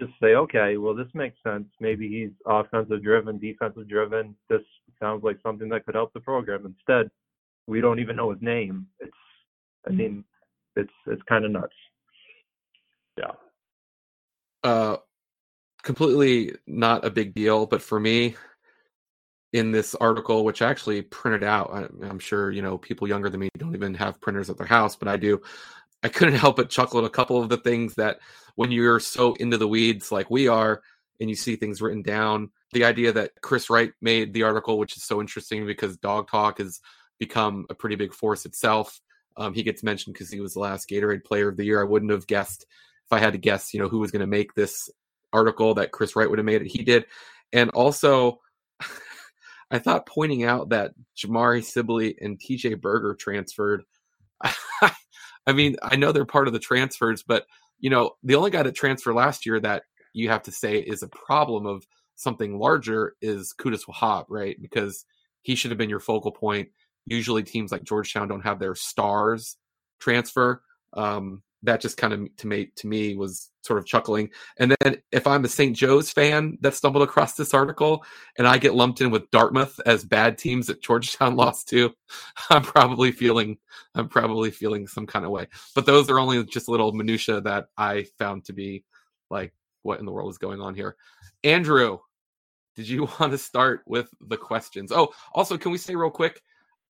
[0.00, 1.66] just say, okay, well, this makes sense.
[1.78, 4.34] Maybe he's offensive driven, defensive driven.
[4.48, 4.62] This
[4.98, 6.64] sounds like something that could help the program.
[6.64, 7.10] Instead,
[7.66, 8.86] we don't even know his name.
[8.98, 9.12] It's,
[9.86, 10.24] I mean,
[10.76, 11.74] it's it's kind of nuts.
[13.16, 13.32] Yeah.
[14.64, 14.96] Uh,
[15.82, 18.36] completely not a big deal, but for me,
[19.52, 23.28] in this article, which I actually printed out, I, I'm sure you know people younger
[23.28, 25.40] than me don't even have printers at their house, but I do.
[26.02, 28.20] I couldn't help but chuckle at a couple of the things that
[28.54, 30.82] when you're so into the weeds like we are
[31.20, 34.96] and you see things written down, the idea that Chris Wright made the article, which
[34.96, 36.80] is so interesting because dog talk has
[37.18, 39.00] become a pretty big force itself.
[39.36, 41.80] Um, he gets mentioned because he was the last Gatorade Player of the Year.
[41.80, 42.62] I wouldn't have guessed
[43.06, 44.88] if I had to guess, you know, who was going to make this
[45.32, 46.68] article that Chris Wright would have made it.
[46.70, 47.06] He did,
[47.52, 48.40] and also.
[49.72, 53.84] I thought pointing out that Jamari Sibley and TJ Berger transferred
[55.46, 57.46] I mean, I know they're part of the transfers, but
[57.78, 61.02] you know, the only guy that transferred last year that you have to say is
[61.02, 64.60] a problem of something larger is Qudus Wahab, right?
[64.60, 65.04] Because
[65.42, 66.68] he should have been your focal point.
[67.06, 69.56] Usually, teams like Georgetown don't have their stars
[69.98, 70.62] transfer.
[70.92, 74.30] Um, that just kind of to me to me was sort of chuckling.
[74.58, 75.76] And then if I'm a St.
[75.76, 78.02] Joe's fan that stumbled across this article
[78.38, 81.92] and I get lumped in with Dartmouth as bad teams that Georgetown lost to,
[82.48, 83.58] I'm probably feeling
[83.94, 85.48] I'm probably feeling some kind of way.
[85.74, 88.84] But those are only just little minutia that I found to be
[89.30, 90.96] like what in the world is going on here.
[91.44, 91.98] Andrew,
[92.76, 94.92] did you want to start with the questions?
[94.92, 96.40] Oh, also can we say real quick,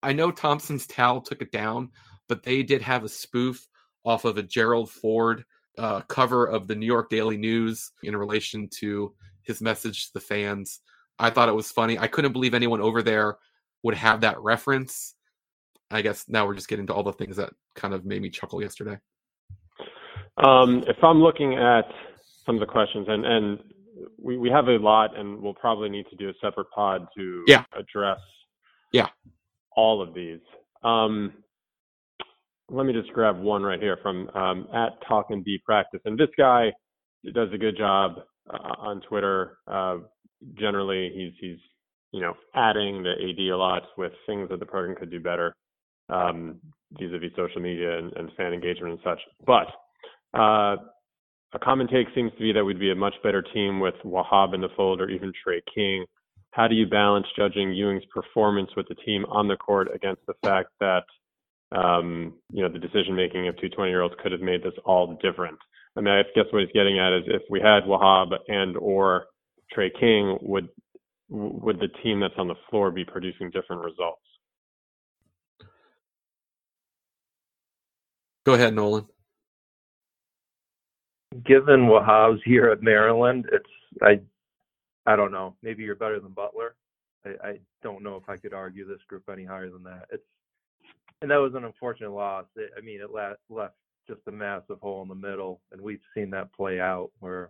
[0.03, 1.91] I know Thompson's towel took it down,
[2.29, 3.67] but they did have a spoof
[4.09, 5.45] off of a Gerald Ford
[5.77, 10.21] uh, cover of the New York Daily News in relation to his message to the
[10.21, 10.81] fans.
[11.19, 11.99] I thought it was funny.
[11.99, 13.37] I couldn't believe anyone over there
[13.83, 15.15] would have that reference.
[15.91, 18.31] I guess now we're just getting to all the things that kind of made me
[18.31, 18.99] chuckle yesterday.
[20.43, 21.85] Um, if I'm looking at
[22.47, 23.59] some of the questions, and and
[24.17, 27.45] we, we have a lot, and we'll probably need to do a separate pod to
[27.47, 27.65] yeah.
[27.77, 28.21] address
[28.93, 29.09] yeah
[29.77, 30.41] all of these.
[30.83, 31.35] Um,
[32.71, 36.19] let me just grab one right here from um, at Talk and B Practice, and
[36.19, 36.73] this guy
[37.35, 38.17] does a good job
[38.49, 39.59] uh, on Twitter.
[39.67, 39.99] Uh,
[40.59, 41.59] generally, he's he's
[42.13, 45.55] you know adding the AD a lot with things that the program could do better
[46.11, 46.57] um,
[46.93, 49.21] vis-a-vis social media and, and, fan engagement and such.
[49.47, 49.67] But
[50.39, 50.77] uh,
[51.55, 54.55] a common take seems to be that we'd be a much better team with Wahab
[54.55, 56.05] in the fold or even Tre King.
[56.53, 60.35] How do you balance judging Ewing's performance with the team on the court against the
[60.43, 61.05] fact that
[61.73, 64.75] um, you know, the decision making of two 20 year olds could have made this
[64.85, 65.59] all different.
[65.97, 69.27] I mean, I guess what he's getting at is if we had Wahab and or
[69.73, 70.69] Tre King, would
[71.29, 74.23] would the team that's on the floor be producing different results?
[78.47, 79.07] Go ahead, Nolan.
[81.45, 83.69] given Wahab's here at Maryland, it's
[84.03, 84.21] I
[85.05, 85.55] I don't know.
[85.63, 86.75] Maybe you're better than Butler.
[87.27, 90.07] I, I don't know if I could argue this group any higher than that.
[90.11, 90.25] It's
[91.23, 92.47] and that was an unfortunate loss.
[92.57, 93.75] It, I mean, it left, left
[94.07, 97.11] just a massive hole in the middle, and we've seen that play out.
[97.21, 97.49] We're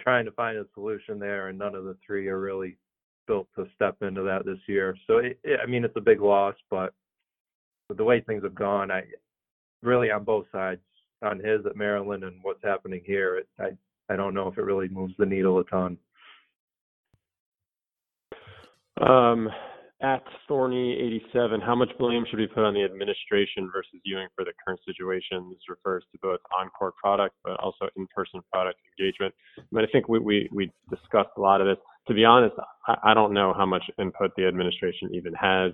[0.00, 2.76] trying to find a solution there, and none of the three are really
[3.26, 4.96] built to step into that this year.
[5.06, 6.92] So it, it, I mean, it's a big loss, but
[7.94, 9.04] the way things have gone, I
[9.82, 10.80] really on both sides,
[11.22, 13.70] on his at Maryland and what's happening here, it, I
[14.08, 15.96] I don't know if it really moves the needle a ton.
[19.00, 19.48] Um,
[20.02, 24.52] at Thorny87, how much blame should we put on the administration versus Ewing for the
[24.64, 25.48] current situation?
[25.48, 29.32] This refers to both on-court product, but also in-person product engagement.
[29.70, 31.76] But I think we, we, we discussed a lot of this.
[32.08, 32.56] To be honest,
[32.88, 35.72] I, I don't know how much input the administration even has,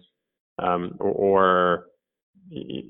[0.59, 1.87] um, or,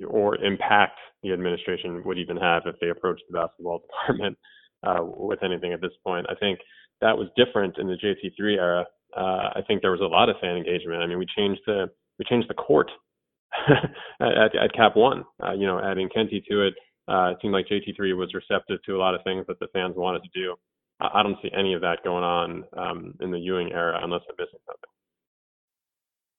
[0.08, 4.36] or impact the administration would even have if they approached the basketball department
[4.82, 6.26] uh, with anything at this point.
[6.28, 6.58] I think
[7.00, 10.36] that was different in the JT3 era uh, I think there was a lot of
[10.40, 11.02] fan engagement.
[11.02, 12.90] I mean, we changed the we changed the court
[14.20, 15.24] at, at Cap One.
[15.42, 16.74] Uh, you know, adding Kente to it.
[17.08, 19.94] Uh, it seemed like JT3 was receptive to a lot of things that the fans
[19.96, 20.54] wanted to do.
[21.00, 24.22] I, I don't see any of that going on um, in the Ewing era unless
[24.28, 24.90] I'm missing something.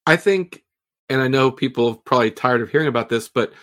[0.06, 0.64] I think,
[1.10, 3.54] and I know people are probably tired of hearing about this, but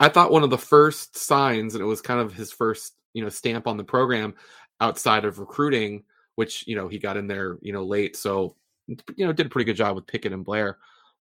[0.00, 3.22] I thought one of the first signs, and it was kind of his first, you
[3.22, 4.34] know, stamp on the program
[4.80, 6.04] outside of recruiting,
[6.36, 9.50] which you know he got in there you know late, so you know did a
[9.50, 10.78] pretty good job with Pickett and Blair.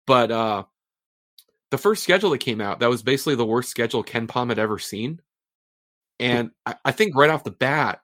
[0.06, 0.64] But uh
[1.70, 4.78] the first schedule that came out, that was basically the worst schedule KenPom had ever
[4.78, 5.20] seen.
[6.18, 8.02] And I, I think right off the bat,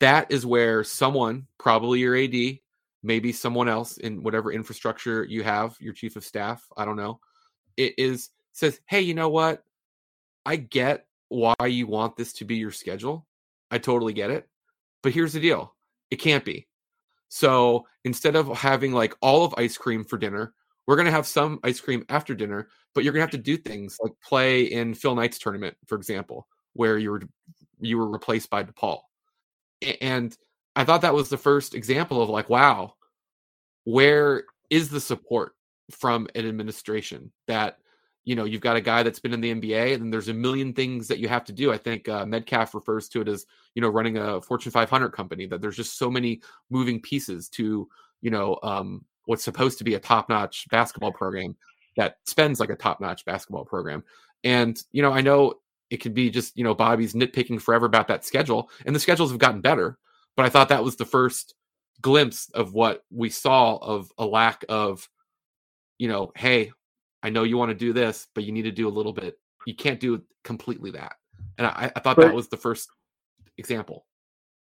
[0.00, 2.58] that is where someone, probably your AD,
[3.02, 7.20] maybe someone else in whatever infrastructure you have, your chief of staff, I don't know,
[7.76, 9.62] it is says, hey, you know what?
[10.44, 13.26] I get why you want this to be your schedule.
[13.70, 14.48] I totally get it.
[15.02, 15.74] But here's the deal
[16.10, 16.66] it can't be.
[17.28, 20.54] So instead of having like all of ice cream for dinner,
[20.86, 23.38] we're going to have some ice cream after dinner, but you're going to have to
[23.38, 27.22] do things like play in Phil Knight's tournament, for example, where you were
[27.80, 29.00] you were replaced by DePaul.
[30.00, 30.36] And
[30.74, 32.94] I thought that was the first example of like, wow,
[33.84, 35.52] where is the support
[35.90, 37.78] from an administration that
[38.28, 40.74] you know you've got a guy that's been in the NBA and there's a million
[40.74, 41.72] things that you have to do.
[41.72, 45.46] I think uh, Medcalf refers to it as you know running a Fortune 500 company
[45.46, 47.88] that there's just so many moving pieces to
[48.20, 51.56] you know um, what's supposed to be a top-notch basketball program
[51.96, 54.04] that spends like a top-notch basketball program.
[54.44, 55.54] And you know I know
[55.88, 59.30] it could be just you know Bobby's nitpicking forever about that schedule, and the schedules
[59.30, 59.96] have gotten better.
[60.36, 61.54] But I thought that was the first
[62.02, 65.08] glimpse of what we saw of a lack of
[65.96, 66.72] you know hey
[67.28, 69.38] I know you want to do this, but you need to do a little bit.
[69.66, 71.12] You can't do completely that.
[71.58, 72.88] And I, I thought but, that was the first
[73.58, 74.06] example.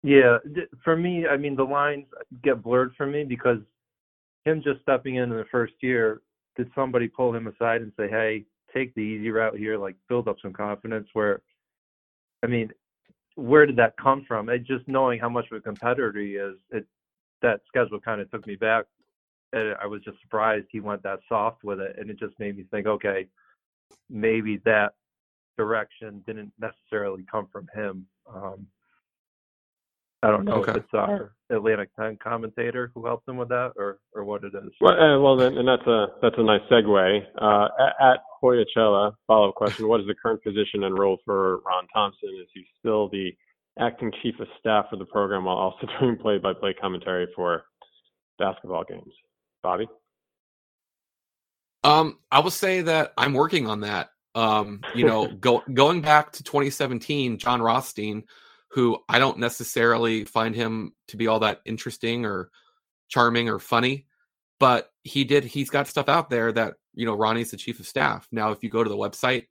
[0.04, 0.38] Yeah,
[0.84, 2.06] for me, I mean, the lines
[2.44, 3.58] get blurred for me because
[4.46, 6.22] him just stepping in in the first year,
[6.56, 10.28] did somebody pull him aside and say, "Hey, take the easy route here, like build
[10.28, 11.08] up some confidence"?
[11.14, 11.42] Where,
[12.44, 12.70] I mean,
[13.34, 14.50] where did that come from?
[14.50, 16.86] It just knowing how much of a competitor he is, it
[17.42, 18.86] that schedule kind of took me back
[19.54, 22.58] and I was just surprised he went that soft with it, and it just made
[22.58, 23.28] me think, okay,
[24.10, 24.94] maybe that
[25.58, 28.06] direction didn't necessarily come from him.
[28.34, 28.68] Um,
[30.24, 30.72] I don't know okay.
[30.72, 34.54] if it's our Atlantic Time commentator who helped him with that, or or what it
[34.56, 34.72] is.
[34.80, 37.22] Well, uh, well, then, and that's a that's a nice segue.
[37.42, 41.58] Uh, at, at Hoyachella, follow up question: What is the current position and role for
[41.66, 42.30] Ron Thompson?
[42.42, 43.32] Is he still the
[43.80, 47.64] acting chief of staff for the program while also doing play-by-play commentary for
[48.40, 49.14] basketball games?
[49.64, 49.88] Bobby?
[51.84, 54.10] Um, I will say that I'm working on that.
[54.36, 58.24] Um, you know, go, going back to 2017, Jon Rothstein,
[58.72, 62.50] who I don't necessarily find him to be all that interesting or
[63.08, 64.08] charming or funny,
[64.60, 65.44] but he did.
[65.44, 68.28] He's got stuff out there that you know Ronnie's the chief of staff.
[68.32, 69.46] Now, if you go to the website,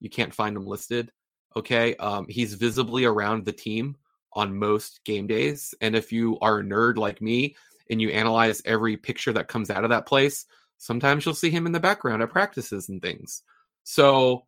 [0.00, 1.12] you can't find him listed.
[1.56, 3.96] Okay, um, he's visibly around the team
[4.32, 7.54] on most game days, and if you are a nerd like me,
[7.90, 10.46] and you analyze every picture that comes out of that place,
[10.78, 13.42] sometimes you'll see him in the background at practices and things.
[13.84, 14.44] So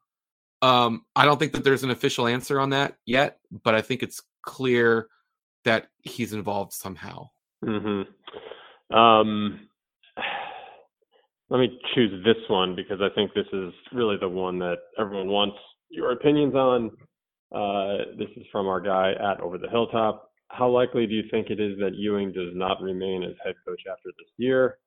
[0.63, 4.03] um, I don't think that there's an official answer on that yet, but I think
[4.03, 5.09] it's clear
[5.65, 7.31] that he's involved somehow.
[7.65, 8.97] Mm-hmm.
[8.97, 9.69] Um,
[11.51, 15.29] let me choose this one because I think this is really the one that everyone
[15.29, 15.57] wants
[15.91, 16.91] your opinions on.
[17.55, 21.51] Uh, this is from our guy at Over the Hilltop how likely do you think
[21.51, 24.79] it is that Ewing does not remain as head coach after this year?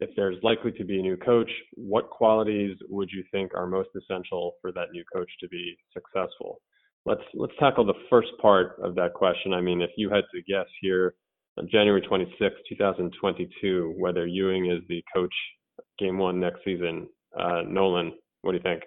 [0.00, 3.88] If there's likely to be a new coach, what qualities would you think are most
[3.96, 6.60] essential for that new coach to be successful?
[7.08, 9.52] let's let's tackle the first part of that question.
[9.52, 11.14] I mean, if you had to guess here
[11.58, 15.34] on January 26, 2022, whether Ewing is the coach
[15.98, 18.82] game one next season, uh, Nolan, what do you think?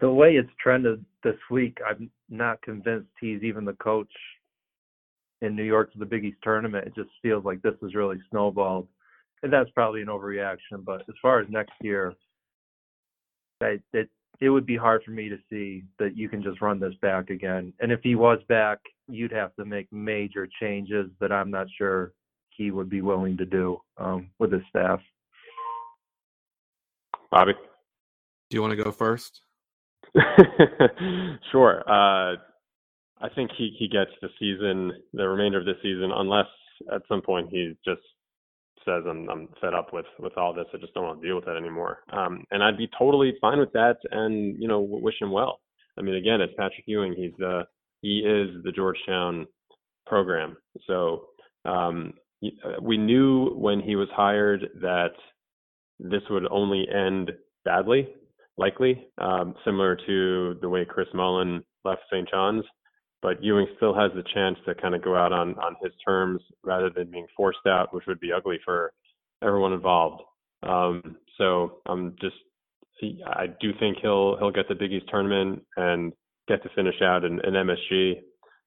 [0.00, 4.10] The way it's trended this week, I'm not convinced he's even the coach
[5.40, 6.86] in New York for the Big East tournament.
[6.86, 8.88] It just feels like this has really snowballed,
[9.42, 10.84] and that's probably an overreaction.
[10.84, 12.14] But as far as next year,
[13.62, 16.80] I, it it would be hard for me to see that you can just run
[16.80, 17.72] this back again.
[17.80, 22.12] And if he was back, you'd have to make major changes that I'm not sure
[22.50, 25.00] he would be willing to do um, with his staff.
[27.30, 27.52] Bobby,
[28.48, 29.42] do you want to go first?
[31.52, 31.80] sure.
[31.88, 32.36] Uh,
[33.22, 36.46] I think he he gets the season, the remainder of the season, unless
[36.92, 38.00] at some point he just
[38.84, 40.66] says I'm I'm fed up with with all this.
[40.74, 41.98] I just don't want to deal with it anymore.
[42.12, 45.60] Um, and I'd be totally fine with that, and you know, wish him well.
[45.98, 47.14] I mean, again, it's Patrick Ewing.
[47.14, 47.64] He's the
[48.02, 49.46] he is the Georgetown
[50.06, 50.56] program.
[50.86, 51.26] So
[51.64, 52.14] um,
[52.82, 55.12] we knew when he was hired that
[55.98, 57.32] this would only end
[57.64, 58.08] badly,
[58.60, 62.28] likely, um, similar to the way Chris Mullin left St.
[62.30, 62.64] John's
[63.22, 66.40] but Ewing still has the chance to kind of go out on on his terms
[66.64, 68.92] rather than being forced out, which would be ugly for
[69.42, 70.22] everyone involved.
[70.62, 72.36] Um, so I'm just
[73.26, 76.12] I do think he'll he'll get the Big East tournament and
[76.48, 78.14] get to finish out in, in MSG,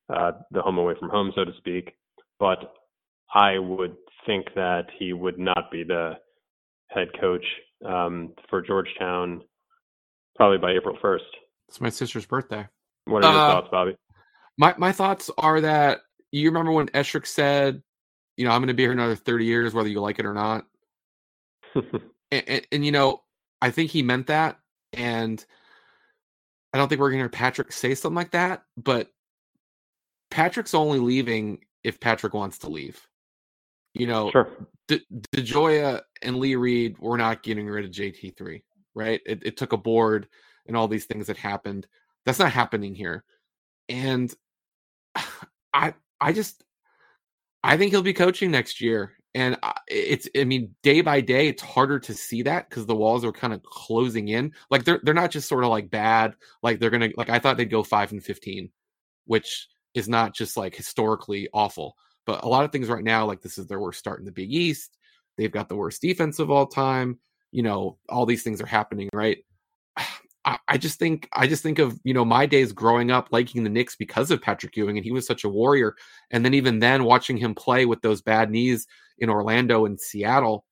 [0.10, 1.91] uh, the home away from home, so to speak.
[2.39, 2.73] But
[3.34, 6.13] I would think that he would not be the
[6.88, 7.45] head coach
[7.86, 9.41] um, for Georgetown
[10.36, 11.19] probably by April 1st.
[11.69, 12.67] It's my sister's birthday.
[13.06, 13.98] What are your uh, thoughts, Bobby?
[14.58, 17.82] My my thoughts are that you remember when Esherick said,
[18.38, 20.34] you know, I'm going to be here another 30 years, whether you like it or
[20.34, 20.65] not.
[21.76, 23.22] and, and, and, you know,
[23.62, 24.58] I think he meant that.
[24.93, 25.43] And
[26.74, 28.63] I don't think we're going to hear Patrick say something like that.
[28.78, 29.10] But
[30.32, 33.00] Patrick's only leaving if Patrick wants to leave.
[33.93, 34.50] You know, sure.
[34.88, 38.63] De- DeGioia and Lee Reed were not getting rid of JT3,
[38.95, 39.21] right?
[39.25, 40.27] It, it took a board
[40.67, 41.88] and all these things that happened.
[42.25, 43.23] That's not happening here.
[43.89, 44.34] And
[45.73, 46.63] I I just
[47.63, 49.13] I think he'll be coaching next year.
[49.36, 53.25] And it's, I mean, day by day, it's harder to see that because the walls
[53.25, 54.53] are kind of closing in.
[54.69, 56.36] Like they're they're not just sort of like bad.
[56.62, 58.69] Like they're gonna like I thought they'd go five and fifteen,
[59.25, 61.95] which is not just like historically awful.
[62.25, 64.32] But a lot of things right now, like this is their worst start in the
[64.32, 64.97] Big East.
[65.38, 67.19] They've got the worst defense of all time.
[67.53, 69.37] You know, all these things are happening, right?
[70.45, 73.63] I, I just think I just think of you know my days growing up liking
[73.63, 75.95] the Knicks because of Patrick Ewing and he was such a warrior.
[76.31, 78.87] And then even then watching him play with those bad knees
[79.19, 80.65] in Orlando and Seattle,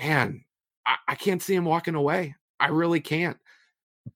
[0.00, 0.44] man,
[0.86, 2.34] I, I can't see him walking away.
[2.58, 3.36] I really can't.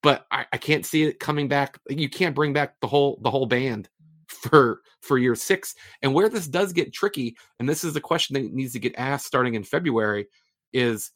[0.03, 1.79] But I, I can't see it coming back.
[1.89, 3.89] You can't bring back the whole the whole band
[4.29, 5.75] for for year six.
[6.03, 8.95] And where this does get tricky, and this is the question that needs to get
[8.97, 10.27] asked starting in February,
[10.73, 11.13] is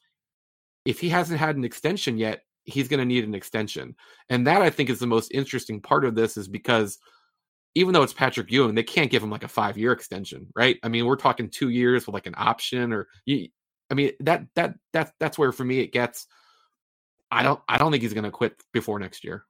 [0.85, 3.95] if he hasn't had an extension yet, he's going to need an extension.
[4.29, 6.99] And that I think is the most interesting part of this is because
[7.75, 10.79] even though it's Patrick Ewing, they can't give him like a five year extension, right?
[10.83, 13.49] I mean, we're talking two years with like an option, or you,
[13.91, 16.27] I mean that that that that's where for me it gets.
[17.31, 19.45] I don't I don't think he's going to quit before next year.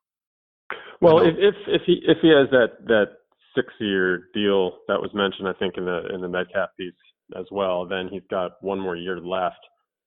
[1.01, 3.07] Well, if, if if he if he has that that
[3.55, 6.93] six year deal that was mentioned, I think in the in the Medcalf piece
[7.39, 9.61] as well, then he's got one more year left.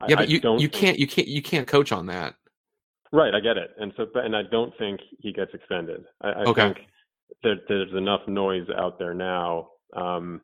[0.08, 2.36] Yeah, I, but you you can't you can't you can't coach on that.
[3.12, 6.04] Right, I get it, and so, and I don't think he gets extended.
[6.22, 6.62] I, I okay.
[6.62, 6.78] think
[7.44, 10.42] that there's enough noise out there now, um,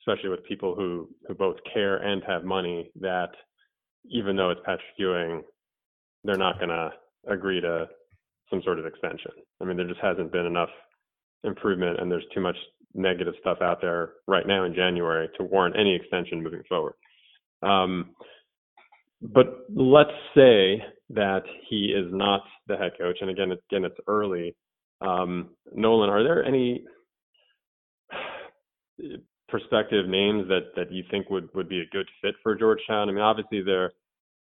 [0.00, 3.30] especially with people who who both care and have money, that
[4.10, 5.42] even though it's Patrick Ewing,
[6.24, 6.90] they're not going to
[7.28, 7.88] agree to
[8.50, 9.32] some sort of extension.
[9.60, 10.70] I mean, there just hasn't been enough
[11.44, 12.56] improvement, and there's too much
[12.94, 16.94] negative stuff out there right now in January to warrant any extension moving forward.
[17.62, 18.10] Um,
[19.22, 24.54] but let's say that he is not the head coach, and again, again, it's early.
[25.00, 26.84] Um, Nolan, are there any
[29.48, 33.08] prospective names that that you think would would be a good fit for Georgetown?
[33.08, 33.92] I mean, obviously there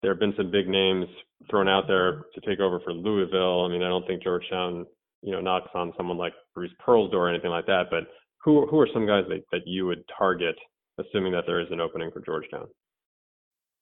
[0.02, 1.08] there have been some big names
[1.50, 3.66] thrown out there to take over for Louisville.
[3.66, 4.86] I mean, I don't think Georgetown,
[5.24, 7.86] you know, knocks on someone like Bruce Pearl's door or anything like that.
[7.90, 8.04] But
[8.44, 10.56] who who are some guys that, that you would target,
[11.00, 12.68] assuming that there is an opening for Georgetown?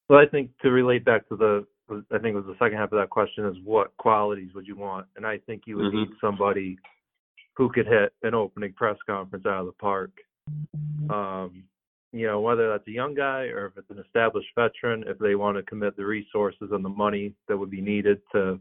[0.09, 2.91] Well, I think to relate back to the, I think it was the second half
[2.91, 5.07] of that question is what qualities would you want?
[5.15, 5.97] And I think you would mm-hmm.
[5.97, 6.77] need somebody
[7.55, 10.11] who could hit an opening press conference out of the park.
[11.09, 11.63] Um,
[12.11, 15.35] you know, whether that's a young guy or if it's an established veteran, if they
[15.35, 18.59] want to commit the resources and the money that would be needed to,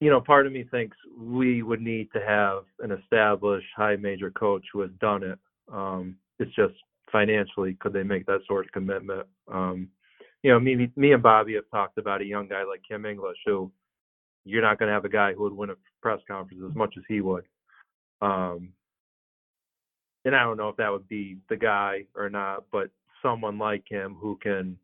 [0.00, 4.30] you know, part of me thinks we would need to have an established high major
[4.30, 5.38] coach who has done it.
[5.72, 6.74] Um, it's just
[7.12, 9.26] financially, could they make that sort of commitment?
[9.52, 9.88] Um,
[10.44, 13.38] you know, me, me and Bobby have talked about a young guy like Kim English,
[13.46, 13.72] who
[14.44, 16.94] you're not going to have a guy who would win a press conference as much
[16.98, 17.46] as he would.
[18.20, 18.68] Um,
[20.26, 22.90] and I don't know if that would be the guy or not, but
[23.22, 24.76] someone like him who can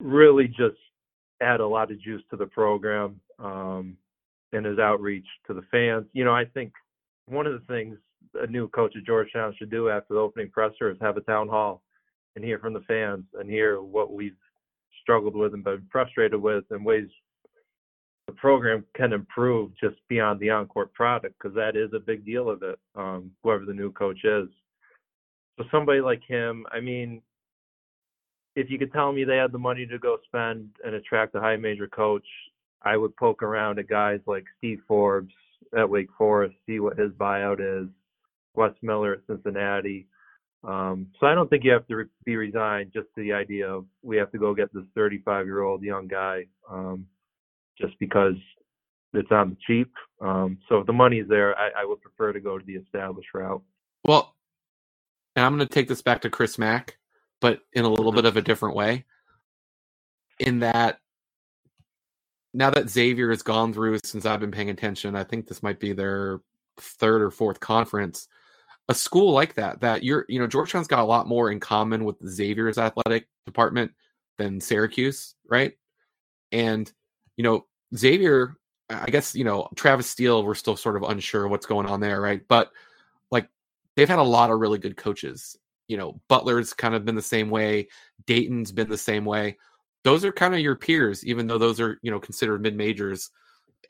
[0.00, 0.76] really just
[1.40, 3.96] add a lot of juice to the program um,
[4.52, 6.06] and his outreach to the fans.
[6.14, 6.72] You know, I think
[7.26, 7.96] one of the things
[8.34, 11.48] a new coach at Georgetown should do after the opening presser is have a town
[11.48, 11.82] hall
[12.34, 14.34] and hear from the fans and hear what we've
[15.08, 17.08] struggled with and been frustrated with and ways
[18.26, 22.50] the program can improve just beyond the on-court product because that is a big deal
[22.50, 22.78] of it.
[22.94, 24.48] Um, whoever the new coach is,
[25.56, 27.22] so somebody like him, I mean,
[28.54, 31.40] if you could tell me they had the money to go spend and attract a
[31.40, 32.26] high major coach,
[32.82, 35.32] I would poke around at guys like Steve Forbes
[35.76, 37.88] at Wake Forest, see what his buyout is,
[38.54, 40.06] Wes Miller at Cincinnati.
[40.64, 43.68] Um, so I don't think you have to re- be resigned just to the idea
[43.68, 47.06] of we have to go get this 35 year old young guy um,
[47.80, 48.34] just because
[49.14, 49.92] it's on the cheap.
[50.20, 53.28] Um, so if the money's there, I, I would prefer to go to the established
[53.34, 53.62] route.
[54.04, 54.34] Well,
[55.36, 56.98] and I'm going to take this back to Chris Mack,
[57.40, 59.04] but in a little bit of a different way.
[60.40, 60.98] In that,
[62.52, 65.80] now that Xavier has gone through since I've been paying attention, I think this might
[65.80, 66.40] be their
[66.76, 68.28] third or fourth conference.
[68.90, 72.04] A school like that, that you're, you know, Georgetown's got a lot more in common
[72.04, 73.92] with Xavier's athletic department
[74.38, 75.74] than Syracuse, right?
[76.52, 76.90] And,
[77.36, 78.56] you know, Xavier,
[78.88, 82.20] I guess, you know, Travis Steele, we're still sort of unsure what's going on there,
[82.20, 82.40] right?
[82.48, 82.70] But
[83.30, 83.48] like
[83.96, 85.56] they've had a lot of really good coaches.
[85.88, 87.88] You know, Butler's kind of been the same way,
[88.26, 89.58] Dayton's been the same way.
[90.04, 93.30] Those are kind of your peers, even though those are, you know, considered mid majors,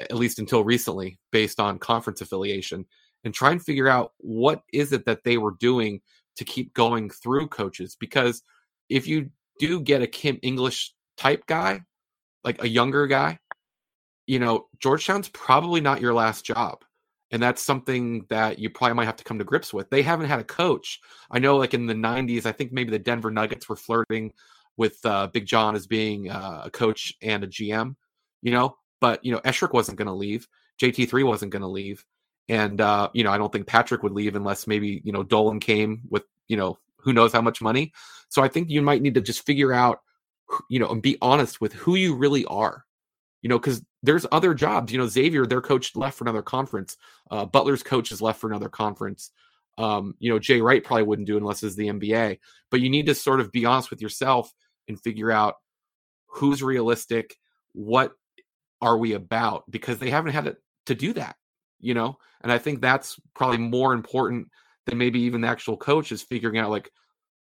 [0.01, 2.87] at least until recently, based on conference affiliation.
[3.25, 6.01] And try and figure out what is it that they were doing
[6.37, 7.97] to keep going through coaches.
[7.99, 8.43] Because
[8.89, 11.83] if you do get a Kim English type guy,
[12.45, 13.39] like a younger guy,
[14.27, 16.85] you know, Georgetown's probably not your last job.
[17.31, 19.91] And that's something that you probably might have to come to grips with.
[19.91, 21.01] They haven't had a coach.
[21.31, 24.33] I know, like in the 90s, I think maybe the Denver Nuggets were flirting
[24.79, 27.97] with uh, Big John as being uh, a coach and a GM,
[28.43, 30.49] you know, but, you know, Esherick wasn't going to leave.
[30.81, 32.05] JT3 wasn't going to leave.
[32.49, 35.61] And, uh, you know, I don't think Patrick would leave unless maybe, you know, Dolan
[35.61, 37.93] came with, you know, who knows how much money.
[38.29, 40.01] So I think you might need to just figure out,
[40.71, 42.85] you know, and be honest with who you really are
[43.43, 44.93] you know, because there's other jobs.
[44.93, 46.97] You know, Xavier, their coach left for another conference.
[47.31, 49.31] Uh, Butler's coach is left for another conference.
[49.77, 52.39] Um, you know, Jay Wright probably wouldn't do unless it's the NBA.
[52.71, 54.53] But you need to sort of be honest with yourself
[54.89, 55.57] and figure out
[56.27, 57.37] who's realistic,
[57.73, 58.13] what
[58.81, 61.37] are we about, because they haven't had it to do that.
[61.81, 64.49] You know, and I think that's probably more important
[64.87, 66.91] than maybe even the actual coach is figuring out like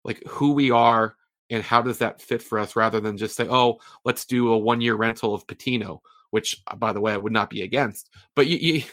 [0.03, 1.15] like who we are
[1.49, 4.57] and how does that fit for us rather than just say oh let's do a
[4.57, 5.99] one year rental of Pitino
[6.31, 8.83] which uh, by the way i would not be against but you you,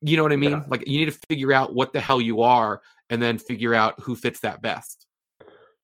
[0.00, 0.52] you know what i mean?
[0.52, 0.64] Yeah.
[0.68, 2.80] like you need to figure out what the hell you are
[3.10, 5.06] and then figure out who fits that best.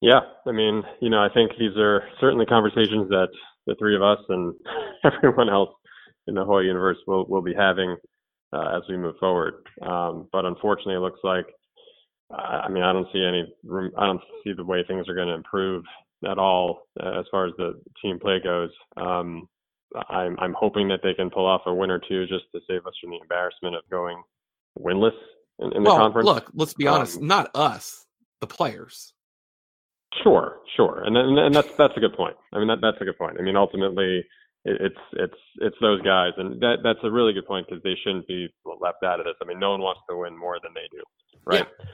[0.00, 3.28] Yeah i mean you know i think these are certainly conversations that
[3.66, 4.54] the three of us and
[5.04, 5.70] everyone else
[6.26, 7.96] in the whole universe will, will be having
[8.54, 11.46] uh, as we move forward um, but unfortunately it looks like
[12.30, 13.92] I mean, I don't see any room.
[13.98, 15.84] I don't see the way things are going to improve
[16.28, 18.70] at all uh, as far as the team play goes.
[18.96, 19.48] Um,
[20.08, 22.86] I'm I'm hoping that they can pull off a win or two just to save
[22.86, 24.20] us from the embarrassment of going
[24.78, 25.12] winless
[25.60, 26.26] in, in the well, conference.
[26.26, 28.06] Look, let's be honest, um, not us,
[28.40, 29.12] the players.
[30.22, 32.36] Sure, sure, and and, and that's that's a good point.
[32.52, 33.36] I mean, that that's a good point.
[33.38, 34.24] I mean, ultimately,
[34.64, 38.26] it's it's it's those guys, and that that's a really good point because they shouldn't
[38.26, 38.48] be
[38.80, 39.34] left out of this.
[39.42, 41.02] I mean, no one wants to win more than they do,
[41.44, 41.66] right?
[41.78, 41.86] Yeah.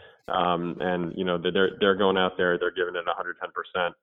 [0.53, 3.95] Um, and you know they're they're going out there, they're giving it 110 percent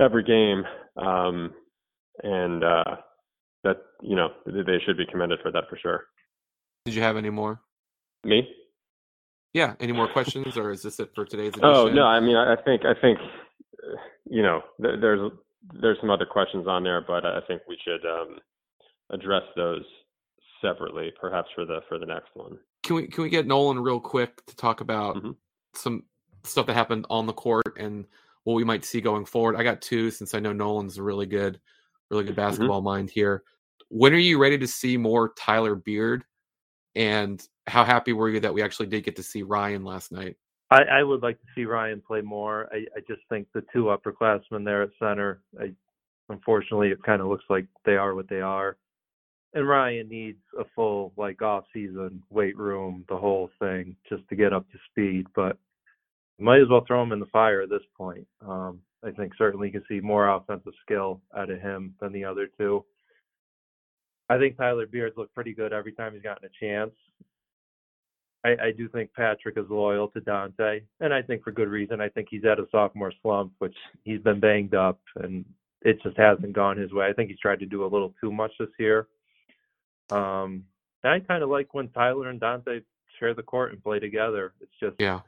[0.00, 0.64] every game,
[0.96, 1.52] um,
[2.22, 2.96] and uh,
[3.64, 6.04] that you know they should be commended for that for sure.
[6.86, 7.60] Did you have any more?
[8.24, 8.48] Me?
[9.52, 9.74] Yeah.
[9.78, 11.64] Any more questions, or is this it for today's edition?
[11.64, 13.18] Oh no, I mean I think I think
[14.24, 15.30] you know there's
[15.72, 18.38] there's some other questions on there, but I think we should um,
[19.10, 19.84] address those
[20.60, 22.58] separately, perhaps for the for the next one.
[22.82, 25.30] Can we can we get Nolan real quick to talk about mm-hmm.
[25.74, 26.04] some
[26.42, 28.04] stuff that happened on the court and
[28.44, 29.56] what we might see going forward?
[29.56, 31.60] I got two since I know Nolan's a really good,
[32.10, 32.48] really good mm-hmm.
[32.48, 32.88] basketball mm-hmm.
[32.88, 33.42] mind here.
[33.88, 36.24] When are you ready to see more Tyler Beard?
[36.96, 40.36] And how happy were you that we actually did get to see Ryan last night?
[40.70, 42.68] I, I would like to see Ryan play more.
[42.72, 45.72] I, I just think the two upperclassmen there at center, I,
[46.28, 48.76] unfortunately, it kind of looks like they are what they are.
[49.54, 54.36] and Ryan needs a full like off season weight room, the whole thing, just to
[54.36, 55.26] get up to speed.
[55.34, 55.58] But
[56.38, 58.26] might as well throw him in the fire at this point.
[58.46, 62.24] Um, I think certainly you can see more offensive skill out of him than the
[62.24, 62.84] other two.
[64.30, 66.92] I think Tyler Beard's looked pretty good every time he's gotten a chance.
[68.44, 72.00] I, I do think Patrick is loyal to Dante, and I think for good reason.
[72.00, 73.74] I think he's at a sophomore slump, which
[74.04, 75.44] he's been banged up, and
[75.82, 77.06] it just hasn't gone his way.
[77.06, 79.06] I think he's tried to do a little too much this year.
[80.10, 80.64] Um,
[81.02, 82.80] I kind of like when Tyler and Dante
[83.18, 84.52] share the court and play together.
[84.60, 85.20] It's just yeah,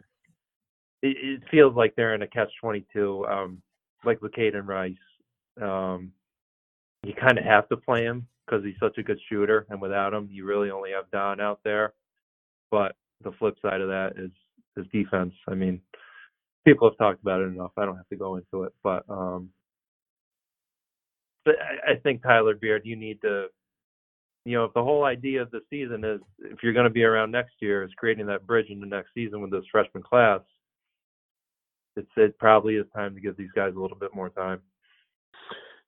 [1.03, 3.27] it, it feels like they're in a catch twenty two.
[3.27, 3.63] Um,
[4.05, 4.95] like with Kaiden Rice,
[5.61, 6.13] um,
[7.03, 10.13] you kind of have to play him because he's such a good shooter, and without
[10.15, 11.95] him, you really only have Don out there.
[12.71, 14.31] But the flip side of that is
[14.77, 15.33] his defense.
[15.49, 15.81] I mean,
[16.65, 17.73] people have talked about it enough.
[17.77, 19.51] I don't have to go into it, but um,
[21.45, 23.47] but I, I think Tyler Beard, you need to,
[24.45, 27.05] you know, if the whole idea of the season is if you're going to be
[27.05, 30.41] around next year, is creating that bridge into next season with this freshman class.
[31.97, 34.61] It's it probably is time to give these guys a little bit more time.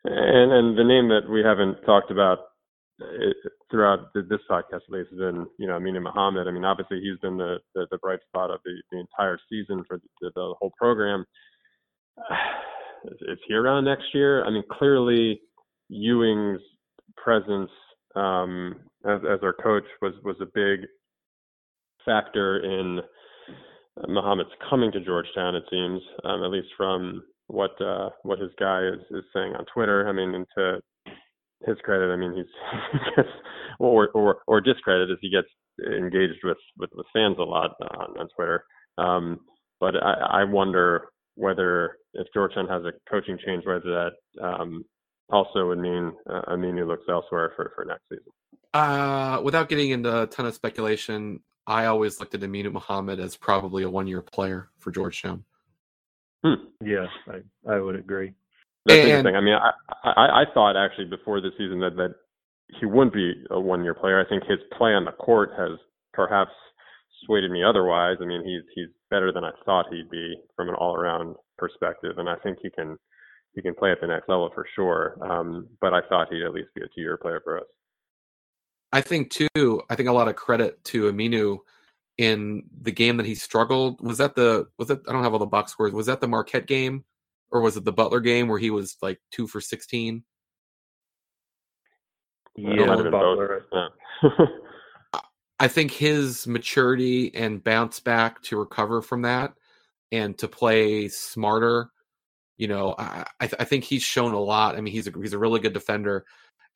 [0.04, 2.38] And and the name that we haven't talked about
[3.00, 3.36] it,
[3.70, 6.48] throughout this podcast at least has been, you know, Aminu Mohammed.
[6.48, 9.84] I mean, obviously he's been the, the, the bright spot of the, the entire season
[9.86, 11.24] for the, the whole program.
[13.22, 14.44] Is he around next year?
[14.44, 15.40] I mean, clearly
[15.88, 16.60] Ewing's
[17.16, 17.70] presence
[18.16, 18.74] um,
[19.04, 20.80] as, as our coach was was a big
[22.04, 23.00] factor in
[24.08, 25.54] Mohammed's coming to Georgetown.
[25.54, 29.64] It seems, um, at least from what uh, what his guy is, is saying on
[29.72, 30.08] Twitter.
[30.08, 30.80] I mean, and to
[31.66, 33.24] his credit, I mean he's
[33.78, 35.48] or or or discredit as he gets
[35.86, 38.64] engaged with with, with fans a lot on, on Twitter.
[38.96, 39.40] Um,
[39.80, 44.84] but I, I wonder whether if Georgetown has a coaching change, whether that um,
[45.30, 48.32] also would mean uh, Aminu looks elsewhere for, for next season.
[48.74, 53.36] Uh, without getting into a ton of speculation, I always looked at Aminu Mohammed as
[53.36, 55.44] probably a one year player for Georgetown.
[56.44, 56.54] Hmm.
[56.84, 58.32] Yes, I, I would agree.
[58.86, 59.36] That's and, interesting.
[59.36, 59.72] I mean, I,
[60.04, 62.14] I, I thought actually before the season that, that
[62.80, 64.20] he wouldn't be a one year player.
[64.20, 65.78] I think his play on the court has
[66.12, 66.52] perhaps
[67.24, 68.16] swayed me otherwise.
[68.20, 72.18] I mean, he's he's better than I thought he'd be from an all around perspective,
[72.18, 72.96] and I think he can
[73.54, 75.18] he can play at the next level for sure.
[75.22, 77.66] Um, but I thought he'd at least be a two year player for us.
[78.92, 79.82] I think too.
[79.90, 81.58] I think a lot of credit to Aminu
[82.16, 84.00] in the game that he struggled.
[84.00, 85.92] Was that the was that I don't have all the box scores.
[85.92, 87.04] Was that the Marquette game,
[87.50, 90.24] or was it the Butler game where he was like two for sixteen?
[92.56, 93.62] Yeah, Butler.
[95.60, 99.54] I think his maturity and bounce back to recover from that
[100.12, 101.90] and to play smarter.
[102.56, 104.76] You know, I, I, th- I think he's shown a lot.
[104.76, 106.24] I mean, he's a he's a really good defender,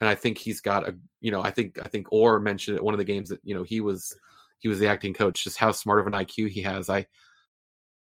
[0.00, 2.84] and I think he's got a you know I think I think Orr mentioned it
[2.84, 4.14] one of the games that you know he was
[4.58, 6.88] he was the acting coach just how smart of an IQ he has.
[6.88, 7.06] I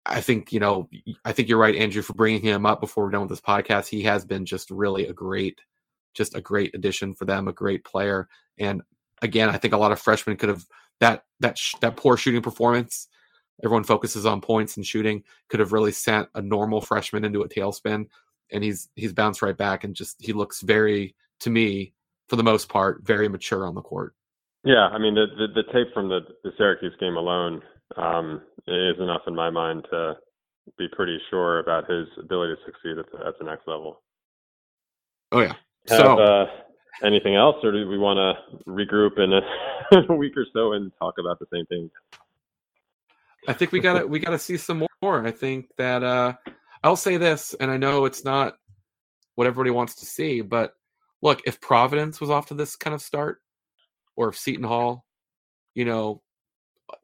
[0.04, 0.88] I think you know
[1.24, 3.88] I think you're right, Andrew, for bringing him up before we're done with this podcast.
[3.88, 5.60] He has been just really a great
[6.14, 8.28] just a great addition for them, a great player.
[8.58, 8.82] And
[9.22, 10.64] again, I think a lot of freshmen could have
[11.00, 13.08] that that sh- that poor shooting performance.
[13.64, 15.22] Everyone focuses on points and shooting.
[15.48, 18.06] Could have really sent a normal freshman into a tailspin,
[18.50, 21.92] and he's he's bounced right back and just he looks very to me
[22.28, 24.14] for the most part very mature on the court.
[24.64, 27.62] Yeah, I mean the the, the tape from the, the Syracuse game alone
[27.96, 30.16] um, is enough in my mind to
[30.78, 34.02] be pretty sure about his ability to succeed at the, at the next level.
[35.32, 35.54] Oh yeah,
[35.88, 36.46] have so, uh,
[37.02, 40.92] anything else, or do we want to regroup in a, a, week or so and
[40.98, 41.90] talk about the same thing?
[43.48, 45.26] I think we gotta we gotta see some more.
[45.26, 46.34] I think that uh,
[46.84, 48.56] I'll say this, and I know it's not
[49.34, 50.74] what everybody wants to see, but
[51.22, 53.40] look, if Providence was off to this kind of start,
[54.16, 55.04] or if Seton Hall,
[55.74, 56.22] you know,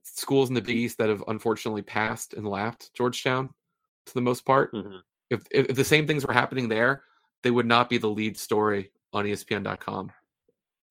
[0.02, 3.50] schools in the Big East that have unfortunately passed and lapped Georgetown
[4.06, 4.96] to the most part, mm-hmm.
[5.30, 7.02] if, if if the same things were happening there,
[7.42, 10.10] they would not be the lead story on ESPN.com.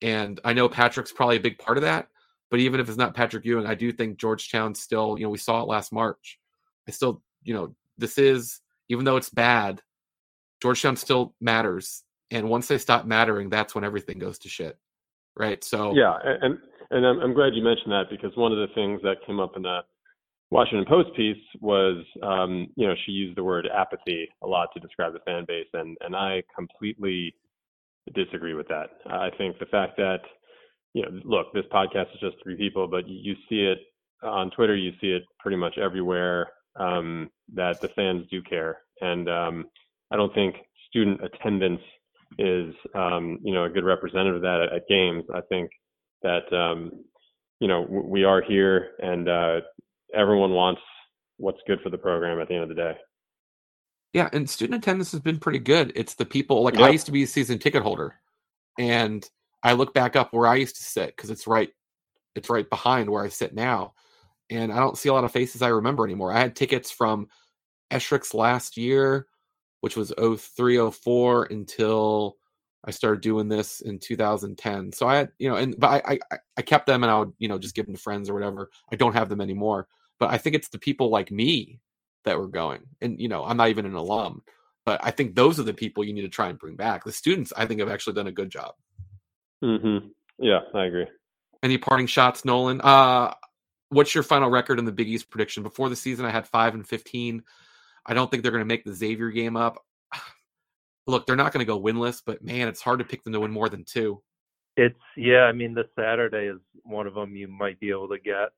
[0.02, 2.08] And I know Patrick's probably a big part of that,
[2.50, 5.38] but even if it's not Patrick Ewing, I do think Georgetown still, you know, we
[5.38, 6.40] saw it last March.
[6.88, 9.82] I still, you know, this is, even though it's bad,
[10.62, 12.04] Georgetown still matters.
[12.32, 14.78] And once they stop mattering, that's when everything goes to shit.
[15.36, 15.64] Right.
[15.64, 16.18] So, yeah.
[16.24, 16.60] And,
[16.92, 19.56] and I'm, I'm glad you mentioned that because one of the things that came up
[19.56, 19.80] in the
[20.50, 24.80] Washington Post piece was, um, you know, she used the word apathy a lot to
[24.80, 27.36] describe the fan base, and and I completely
[28.16, 28.90] disagree with that.
[29.08, 30.22] I think the fact that,
[30.94, 33.80] you know, look, this podcast is just three people, but you see it
[34.24, 39.30] on Twitter, you see it pretty much everywhere um, that the fans do care, and
[39.30, 39.66] um,
[40.12, 40.56] I don't think
[40.90, 41.82] student attendance
[42.40, 45.26] is um, you know a good representative of that at, at games.
[45.34, 45.70] I think
[46.24, 46.92] that um,
[47.60, 49.62] you know w- we are here, and uh,
[50.14, 50.82] everyone wants
[51.38, 52.94] what's good for the program at the end of the day.
[54.14, 55.92] Yeah, and student attendance has been pretty good.
[55.96, 58.16] It's the people like I used to be a season ticket holder,
[58.80, 59.28] and
[59.64, 61.70] I look back up where I used to sit because it's right,
[62.36, 63.94] it's right behind where I sit now,
[64.50, 66.32] and I don't see a lot of faces I remember anymore.
[66.32, 67.28] I had tickets from
[67.92, 69.28] Esherick's last year,
[69.82, 72.38] which was 03, 04 until
[72.86, 74.92] I started doing this in 2010.
[74.94, 77.34] So I had, you know, and but I I, I kept them and I would
[77.38, 78.70] you know just give them to friends or whatever.
[78.92, 79.88] I don't have them anymore,
[80.20, 81.80] but I think it's the people like me
[82.24, 84.44] that were going, and you know I'm not even an alum,
[84.86, 87.04] but I think those are the people you need to try and bring back.
[87.04, 88.76] The students I think have actually done a good job.
[89.64, 90.08] Mm-hmm.
[90.40, 91.08] Yeah, I agree.
[91.64, 92.80] Any parting shots, Nolan?
[92.82, 93.34] Uh,
[93.90, 95.64] what's your final record in the Big East prediction?
[95.64, 97.44] Before the season, I had five and fifteen.
[98.06, 99.84] I don't think they're going to make the Xavier game up.
[101.08, 103.40] Look, they're not going to go winless, but man, it's hard to pick them to
[103.40, 104.22] win more than two.
[104.76, 105.44] It's yeah.
[105.44, 108.50] I mean, this Saturday is one of them you might be able to get.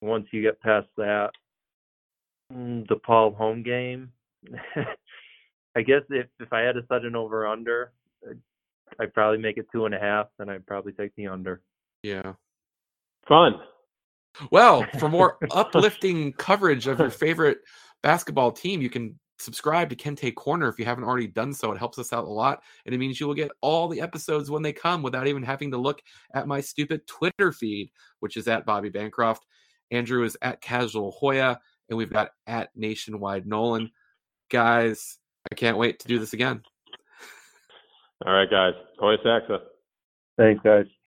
[0.00, 1.30] Once you get past that,
[2.52, 4.12] Mm, DePaul home game.
[5.76, 7.92] I guess if if I had to set an over under,
[9.00, 11.62] I'd probably make it two and a half, and I'd probably take the under.
[12.02, 12.34] Yeah.
[13.26, 13.54] Fun.
[14.50, 17.58] Well, for more uplifting coverage of your favorite
[18.02, 21.72] basketball team, you can subscribe to Kente Corner if you haven't already done so.
[21.72, 24.50] It helps us out a lot, and it means you will get all the episodes
[24.50, 26.02] when they come without even having to look
[26.34, 29.44] at my stupid Twitter feed, which is at Bobby Bancroft.
[29.90, 31.58] Andrew is at Casual Hoya,
[31.88, 33.90] and we've got at Nationwide Nolan.
[34.50, 35.18] Guys,
[35.50, 36.62] I can't wait to do this again.
[38.24, 38.74] All right, guys.
[38.98, 39.60] Hoya Saxa.
[40.38, 40.86] Thanks, guys.